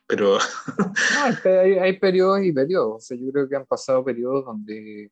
[0.07, 0.39] Pero...
[1.45, 2.95] no, hay, hay periodos y periodos.
[2.95, 5.11] O sea, yo creo que han pasado periodos donde...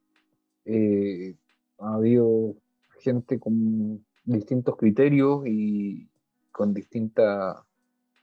[0.65, 1.36] Eh,
[1.80, 2.55] ha habido
[2.99, 6.07] gente con distintos criterios y
[6.51, 7.57] con distintas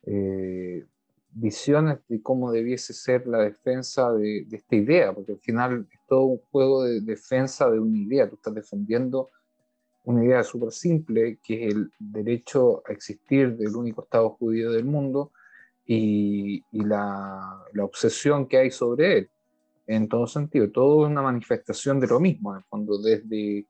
[0.03, 0.85] eh,
[1.31, 6.01] visiones de cómo debiese ser la defensa de, de, esta idea, porque al final es
[6.07, 9.31] todo un juego de defensa de una idea, tú estás defendiendo
[10.05, 14.85] una idea súper simple, que es el derecho a existir del único Estado judío del
[14.85, 15.33] mundo
[15.87, 19.31] y, la, la, obsesión que hay sobre él,
[19.87, 20.71] en todo sentido.
[20.71, 23.67] Todo es una manifestación de lo mismo, en el fondo, desde,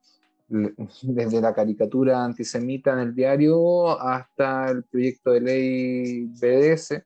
[1.02, 7.02] desde la caricatura antisemita en el diario hasta el proyecto de ley BDS,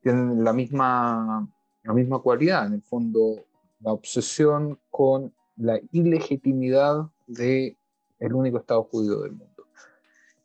[0.00, 1.48] tienen la misma,
[1.82, 3.44] la misma cualidad, en el fondo,
[3.80, 7.76] la obsesión con la ilegitimidad de
[8.30, 9.66] único Estado judío del mundo.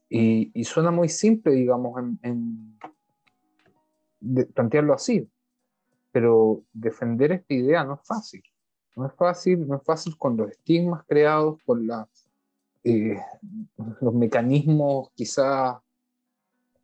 [0.10, 2.80] Y, suena muy simple, digamos, en,
[4.54, 5.30] plantearlo así,
[6.18, 8.42] pero defender esta idea no es fácil.
[8.96, 12.10] No es fácil, no es fácil con los estigmas creados, con la,
[12.84, 13.22] eh,
[14.02, 15.78] los mecanismos quizás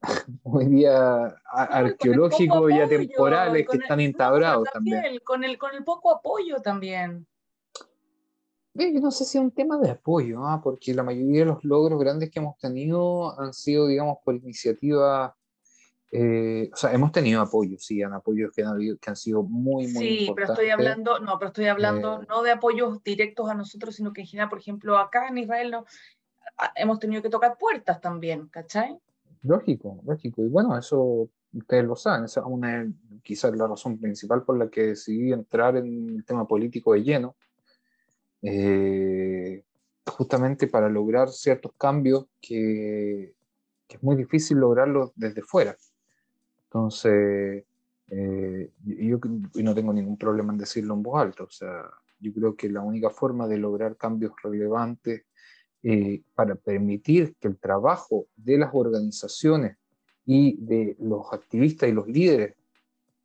[0.44, 6.62] hoy día arqueológicos y atemporales que están instaurados también, Con, el, con el poco apoyo
[6.62, 7.26] también.
[8.76, 10.62] Yo no sé si es un tema de apoyo, ¿ah?
[10.64, 15.36] porque la mayoría de los logros grandes que hemos tenido han sido, digamos, por iniciativa.
[16.16, 19.88] Eh, o sea, hemos tenido apoyo, sí, han apoyos que han, que han sido muy,
[19.88, 23.56] muy Sí, pero estoy hablando, no, pero estoy hablando eh, no de apoyos directos a
[23.56, 25.86] nosotros, sino que en general, por ejemplo, acá en Israel no,
[26.76, 28.96] hemos tenido que tocar puertas también, ¿cachai?
[29.42, 30.44] Lógico, lógico.
[30.44, 32.88] Y bueno, eso ustedes lo saben, esa es una,
[33.24, 37.36] quizás la razón principal por la que decidí entrar en el tema político de lleno
[38.44, 39.64] eh,
[40.06, 43.34] justamente para lograr ciertos cambios que,
[43.88, 45.78] es muy difícil lograrlos desde fuera.
[46.74, 47.66] Entonces,
[48.10, 49.20] eh, yo,
[49.62, 51.88] no tengo ningún problema en decirlo en voz alta, o sea,
[52.20, 55.24] yo creo que la única forma de lograr cambios relevantes
[55.84, 59.78] eh, para permitir que el trabajo de las organizaciones
[60.26, 62.56] y de los activistas y los líderes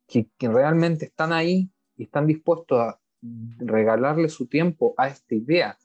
[0.05, 2.99] que, realmente están ahí y están dispuestos a
[3.57, 5.75] regalarle su tiempo a esta idea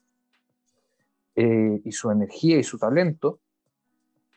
[1.35, 3.41] eh, y su energía y su talento,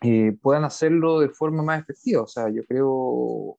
[0.02, 2.22] eh, puedan hacerlo de forma más efectiva.
[2.24, 3.58] O sea, yo creo,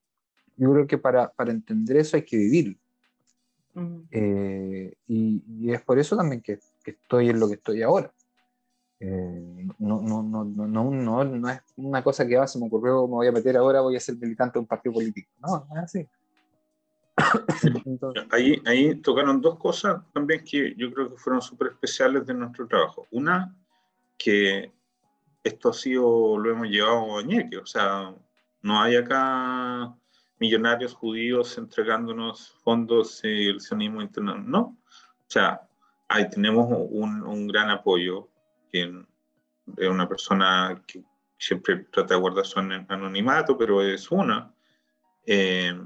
[0.57, 2.77] yo creo que para, para entender eso hay que vivirlo.
[4.11, 8.13] Eh, y, es por eso también que, que, estoy en lo que estoy ahora.
[9.01, 13.15] no, no, no, no, no, no es una cosa que va, se me ocurrió, me
[13.15, 15.31] voy a meter ahora, voy a ser militante de un partido político.
[15.41, 16.09] No, no es así.
[18.31, 22.67] Ahí, ahí tocaron dos cosas también que yo creo que fueron súper especiales de nuestro
[22.67, 23.07] trabajo.
[23.11, 23.55] Una,
[24.17, 24.73] que
[25.49, 28.15] esto ha sido, lo hemos llevado a Ñeque, o sea,
[28.63, 29.95] no hay acá
[30.39, 34.61] millonarios judíos entregándonos fondos y el sionismo internacional, no.
[34.61, 35.61] O sea,
[36.09, 38.29] ahí tenemos un, un gran apoyo,
[38.71, 39.07] quien
[39.77, 41.03] es una persona que
[41.39, 44.53] siempre trata de guardar su anonimato, pero es una.
[45.27, 45.79] Eh,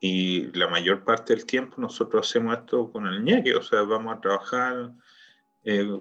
[0.00, 4.16] y la mayor parte del tiempo nosotros hacemos esto con el ñeque, o sea, vamos
[4.16, 4.92] a trabajar,
[5.64, 6.00] eh,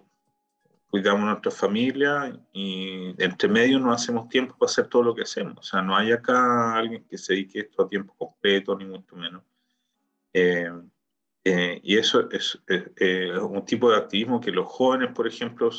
[0.96, 5.24] cuidamos a nuestra familia y entre medio no hacemos tiempo para hacer todo lo que
[5.24, 5.58] hacemos.
[5.58, 9.14] O sea, no hay acá alguien que se dedique esto a tiempo completo, ni mucho
[9.14, 9.44] menos.
[10.32, 10.72] Eh,
[11.44, 12.58] eh, y eso es,
[13.42, 15.70] un tipo de activismo que los jóvenes, por ejemplo,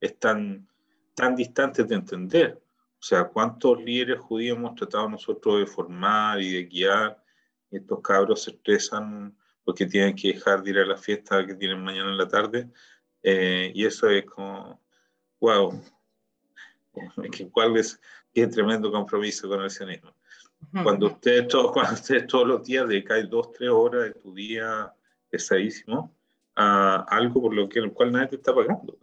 [0.00, 0.68] están
[1.16, 2.62] tan distantes de entender.
[3.00, 7.20] O sea, ¿cuántos líderes judíos hemos tratado nosotros de formar y de guiar?
[7.72, 11.82] estos cabros se estresan porque tienen que dejar de ir a la fiesta que tienen
[11.82, 12.70] mañana en la tarde.
[13.22, 14.80] Eh, y eso es como,
[15.40, 15.80] wow,
[17.52, 18.00] ¿cuál es?
[18.32, 20.14] Qué tremendo compromiso con el sionismo.
[20.82, 24.92] Cuando ustedes, todos, cuando ustedes todos los días dedican dos, tres horas de tu día
[25.28, 26.14] pesadísimo
[26.54, 28.98] a algo por lo que el cual nadie te está pagando.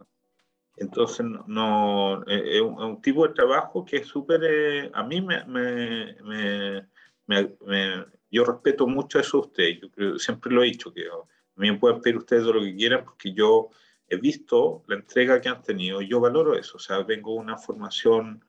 [0.76, 5.44] Entonces, no, eh, es, un, tipo de trabajo que es súper, eh, a mí me,
[5.44, 11.02] me, me, me yo respeto mucho eso a ustedes, yo siempre lo he dicho, que
[11.02, 13.68] a mí me pueden pedir ustedes lo que quieran porque yo
[14.10, 17.56] he visto la entrega que han tenido, yo valoro eso, o sea, vengo de una
[17.56, 18.44] formación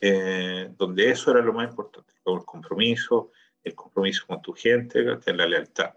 [0.00, 3.32] eh, donde eso era lo más importante, el compromiso,
[3.62, 5.94] el compromiso con tu gente, la lealtad.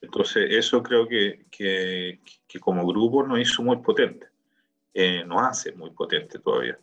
[0.00, 4.28] Entonces, eso creo que, que, que como grupo nos hizo muy potente,
[4.94, 6.78] eh, nos hace muy potente todavía.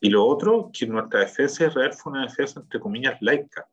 [0.00, 3.68] Y lo otro, que nuestra defensa de Israel fue una defensa, entre comillas, laica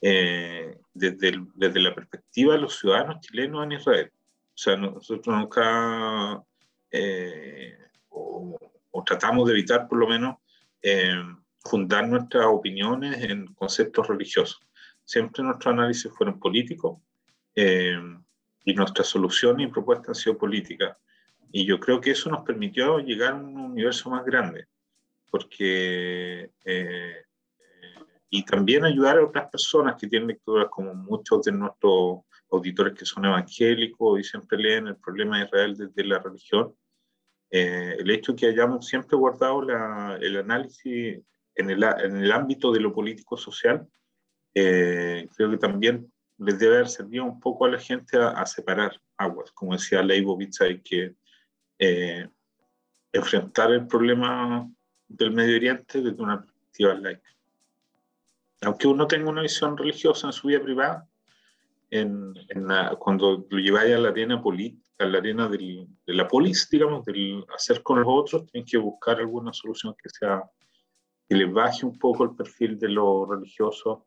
[0.00, 4.12] eh, desde, desde, la perspectiva de los ciudadanos chilenos en Israel.
[4.54, 6.42] O sea, nosotros nunca,
[6.90, 7.78] eh,
[8.10, 8.58] o,
[9.04, 10.36] tratamos de evitar por lo menos,
[10.82, 11.14] eh,
[11.64, 14.60] fundar nuestras opiniones en conceptos religiosos.
[15.04, 16.98] Siempre nuestros análisis fueron políticos
[17.54, 20.96] y nuestras soluciones y propuestas han sido políticas.
[21.50, 24.66] Y yo creo que eso nos permitió llegar a un universo más grande,
[25.30, 26.50] porque
[28.34, 32.20] y también ayudar a otras personas que tienen lecturas como muchos de nuestros
[32.52, 36.74] auditores que son evangélicos y siempre leen el problema de Israel desde la religión.
[37.50, 39.62] eh, el hecho que hayamos siempre guardado
[40.20, 41.20] el análisis
[41.54, 43.86] en el, en el, ámbito de lo político-social,
[44.54, 48.98] eh, creo que también les debe haber servido un poco a la gente a, separar
[49.16, 51.14] aguas, como decía Leibovitz, hay que
[51.78, 52.26] eh,
[53.12, 54.68] enfrentar el problema
[55.08, 57.30] del Medio Oriente desde una perspectiva laica.
[58.62, 61.06] Aunque uno tenga una visión religiosa en su vida privada,
[61.92, 62.34] en,
[62.98, 67.44] cuando lo lleváis a la arena política, a la arena de la polis, digamos, del
[67.54, 70.42] hacer con los otros, tienen que buscar alguna solución que sea
[71.28, 74.06] que les baje un poco el perfil de lo religioso.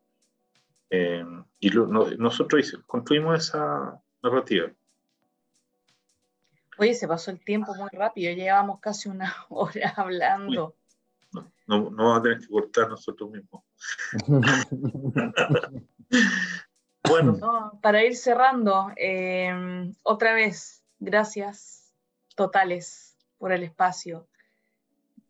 [0.90, 1.24] Eh,
[1.60, 4.68] y nosotros construimos esa narrativa.
[6.78, 10.74] Oye, se pasó el tiempo muy rápido, llevábamos casi una hora hablando.
[11.30, 13.62] no, no, vamos a tener que cortar nosotros mismos.
[17.08, 17.38] bueno.
[17.82, 21.92] para ir cerrando, eh, otra vez, gracias
[22.34, 24.26] totales por el espacio.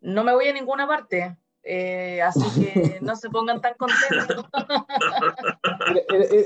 [0.01, 4.47] No me voy a ninguna parte, eh, así que no se pongan tan contentos.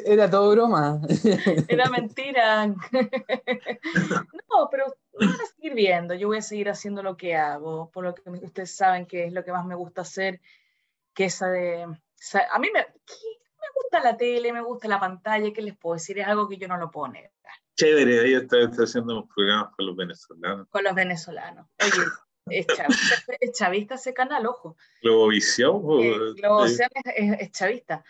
[0.06, 1.00] Era, todo broma.
[1.68, 2.66] Era mentira.
[2.66, 2.76] No,
[4.70, 8.14] pero voy a seguir viendo, yo voy a seguir haciendo lo que hago, por lo
[8.14, 10.40] que ustedes saben que es lo que más me gusta hacer,
[11.12, 11.82] que esa de...
[11.82, 12.86] A mí me, me
[13.74, 16.18] gusta la tele, me gusta la pantalla, ¿qué les puedo decir?
[16.18, 17.30] Es algo que yo no lo puedo negar.
[17.76, 20.68] Chévere, ahí está, haciendo programas con los venezolanos.
[20.68, 21.66] Con los venezolanos.
[21.80, 22.04] Oye,
[22.46, 24.76] es chavista, es chavista ese canal, ojo.
[25.02, 25.82] Globovisión.
[26.02, 28.04] Eh, Globovisión es, chavista.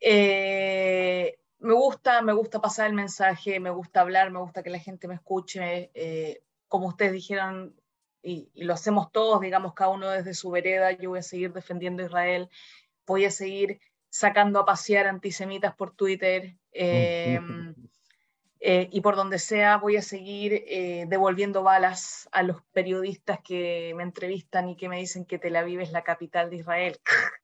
[0.00, 4.80] Eh, me gusta, me gusta pasar el mensaje, me gusta hablar, me gusta que la
[4.80, 5.90] gente me escuche.
[5.94, 7.76] Eh, como ustedes dijeron,
[8.22, 12.02] y, lo hacemos todos, digamos, cada uno desde su vereda, yo voy a seguir defendiendo
[12.02, 12.48] a Israel,
[13.06, 13.80] voy a seguir
[14.12, 16.54] sacando a pasear antisemitas por Twitter.
[16.70, 17.40] Eh,
[18.92, 24.04] y por donde sea voy a seguir eh, devolviendo balas a los periodistas que me
[24.04, 27.00] entrevistan y que me dicen que Tel Aviv es la capital de Israel.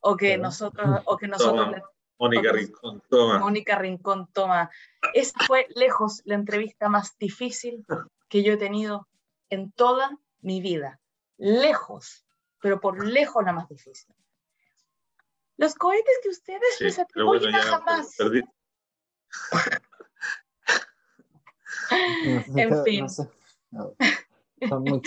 [0.00, 1.02] o que nosotros...
[1.06, 1.82] O que nosotros
[2.18, 3.38] Mónica Rincón, toma.
[3.38, 4.70] Mónica Rincón, toma.
[5.14, 7.84] Esa fue lejos la entrevista más difícil
[8.28, 9.06] que yo he tenido
[9.50, 10.98] en toda mi vida.
[11.36, 12.26] Lejos,
[12.60, 14.14] pero por lejos la más difícil.
[15.56, 18.14] Los cohetes que ustedes les atribuyen jamás.
[22.56, 23.08] en fin.
[23.08, 25.02] son muy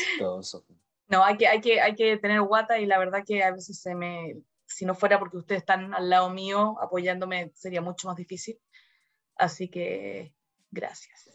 [1.08, 3.80] No, hay que, hay, que, hay que tener guata y la verdad que a veces
[3.82, 8.18] se me, si no fuera porque ustedes están al lado mío apoyándome, sería mucho más
[8.18, 8.60] difícil.
[9.36, 10.34] Así que
[10.72, 11.30] gracias.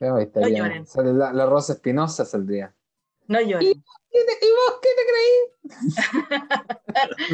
[0.00, 0.86] no lloren.
[0.86, 2.74] Sale la, Rosa Espinosa saldría.
[3.28, 3.68] No lloren.
[3.68, 6.16] ¿Y, vos qué te creí?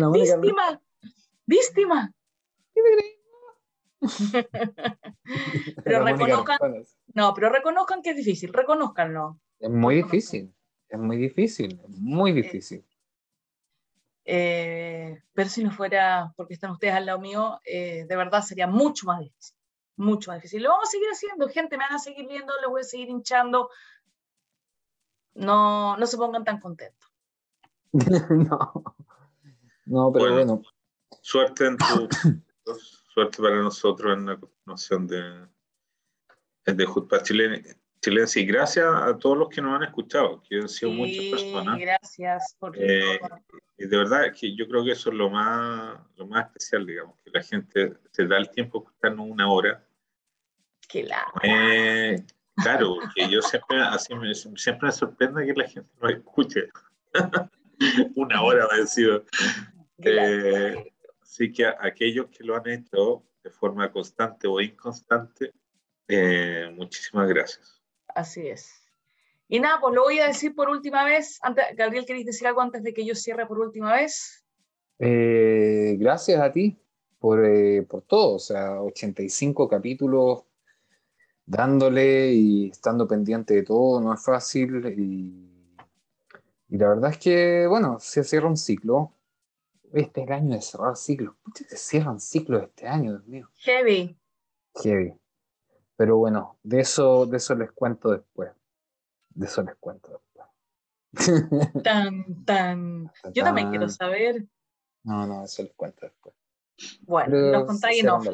[0.13, 0.81] Víctima.
[1.47, 2.13] Víctima.
[2.75, 3.23] ¿Qué te creí?
[5.85, 6.59] pero reconozcan,
[7.15, 9.39] no, pero reconozcan que es difícil, reconozcanlo.
[9.61, 10.53] Es muy difícil,
[10.89, 12.85] es muy difícil, muy difícil.
[14.25, 18.67] Eh, pero si no fuera porque están ustedes al lado mío, eh, de verdad sería
[18.67, 19.57] mucho más difícil,
[19.97, 20.63] mucho más difícil.
[20.63, 23.09] Lo vamos a seguir haciendo, gente, me van a seguir viendo, les voy a seguir
[23.09, 23.71] hinchando.
[25.35, 27.09] No, no se pongan tan contentos.
[27.93, 28.97] no,
[29.87, 30.63] no, pero bueno.
[31.21, 32.09] Suerte en tu
[33.15, 35.47] suerte para nosotros en la continuación de,
[36.65, 37.63] de Jutpa Chilene,
[38.01, 38.41] Chilense.
[38.41, 41.79] Y gracias a todos los que nos han escuchado, que han sido muchas personas.
[41.79, 42.57] Gracias.
[42.59, 43.21] Por eh,
[43.79, 47.17] y de verdad que yo creo que eso es lo más, lo más especial, digamos,
[47.25, 49.85] que la gente se da el tiempo de escucharnos una hora.
[50.89, 51.09] Qué
[51.43, 52.17] eh,
[52.57, 56.69] claro, que yo siempre, así me, siempre me sorprende que la gente no escuche.
[58.15, 59.25] una hora me ha sido.
[61.33, 65.55] Así que aquellos que lo han hecho de forma constante o inconstante,
[66.07, 67.81] eh, muchísimas gracias.
[68.09, 68.87] Así es.
[69.49, 71.39] Y nada, pues lo voy a decir por última vez.
[71.41, 74.45] Antes, Gabriel, ¿queréis decir algo antes de que yo cierre por última vez?
[74.99, 76.79] Eh, gracias a ti
[77.19, 78.35] por, eh, por todo.
[78.35, 80.45] O sea, 85 capítulos
[81.47, 84.85] dándole y estando pendiente de todo, no es fácil.
[84.99, 85.49] Y,
[86.69, 89.15] y la verdad es que, bueno, se cierra un ciclo
[89.93, 91.35] este año de cerrar ciclos.
[91.43, 93.51] Pucha, se cierran ciclos este año, Dios mío.
[93.57, 94.19] Heavy.
[94.83, 95.15] Heavy.
[95.97, 98.51] Pero bueno, de eso, de eso les cuento después.
[99.31, 100.23] De eso les cuento después.
[101.85, 103.13] Tan, tan.
[103.35, 104.47] Yo también quiero saber.
[105.05, 106.35] No, no, eso les cuento después.
[107.03, 108.27] Bueno, nos contáis en off.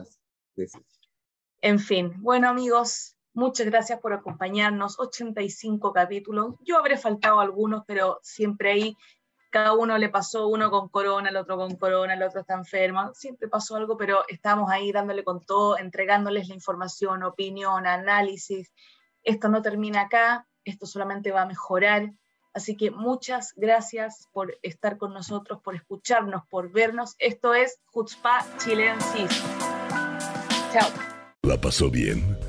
[1.60, 4.98] En fin, bueno amigos, muchas gracias por acompañarnos.
[4.98, 6.54] 85 capítulos.
[6.60, 8.96] Yo habré faltado algunos, pero siempre ahí
[9.50, 13.12] cada uno le pasó, uno con corona, el otro con corona, el otro está enfermo,
[13.14, 18.72] siempre pasó algo, pero estamos ahí dándole con todo, entregándoles la información, opinión, análisis.
[19.22, 22.12] Esto no termina acá, esto solamente va a mejorar.
[22.54, 27.14] Así que muchas gracias por estar con nosotros, por escucharnos, por vernos.
[27.18, 29.42] Esto es Jutzpa Chilensis.
[30.72, 30.90] Chao.
[31.42, 32.37] ¿La pasó bien?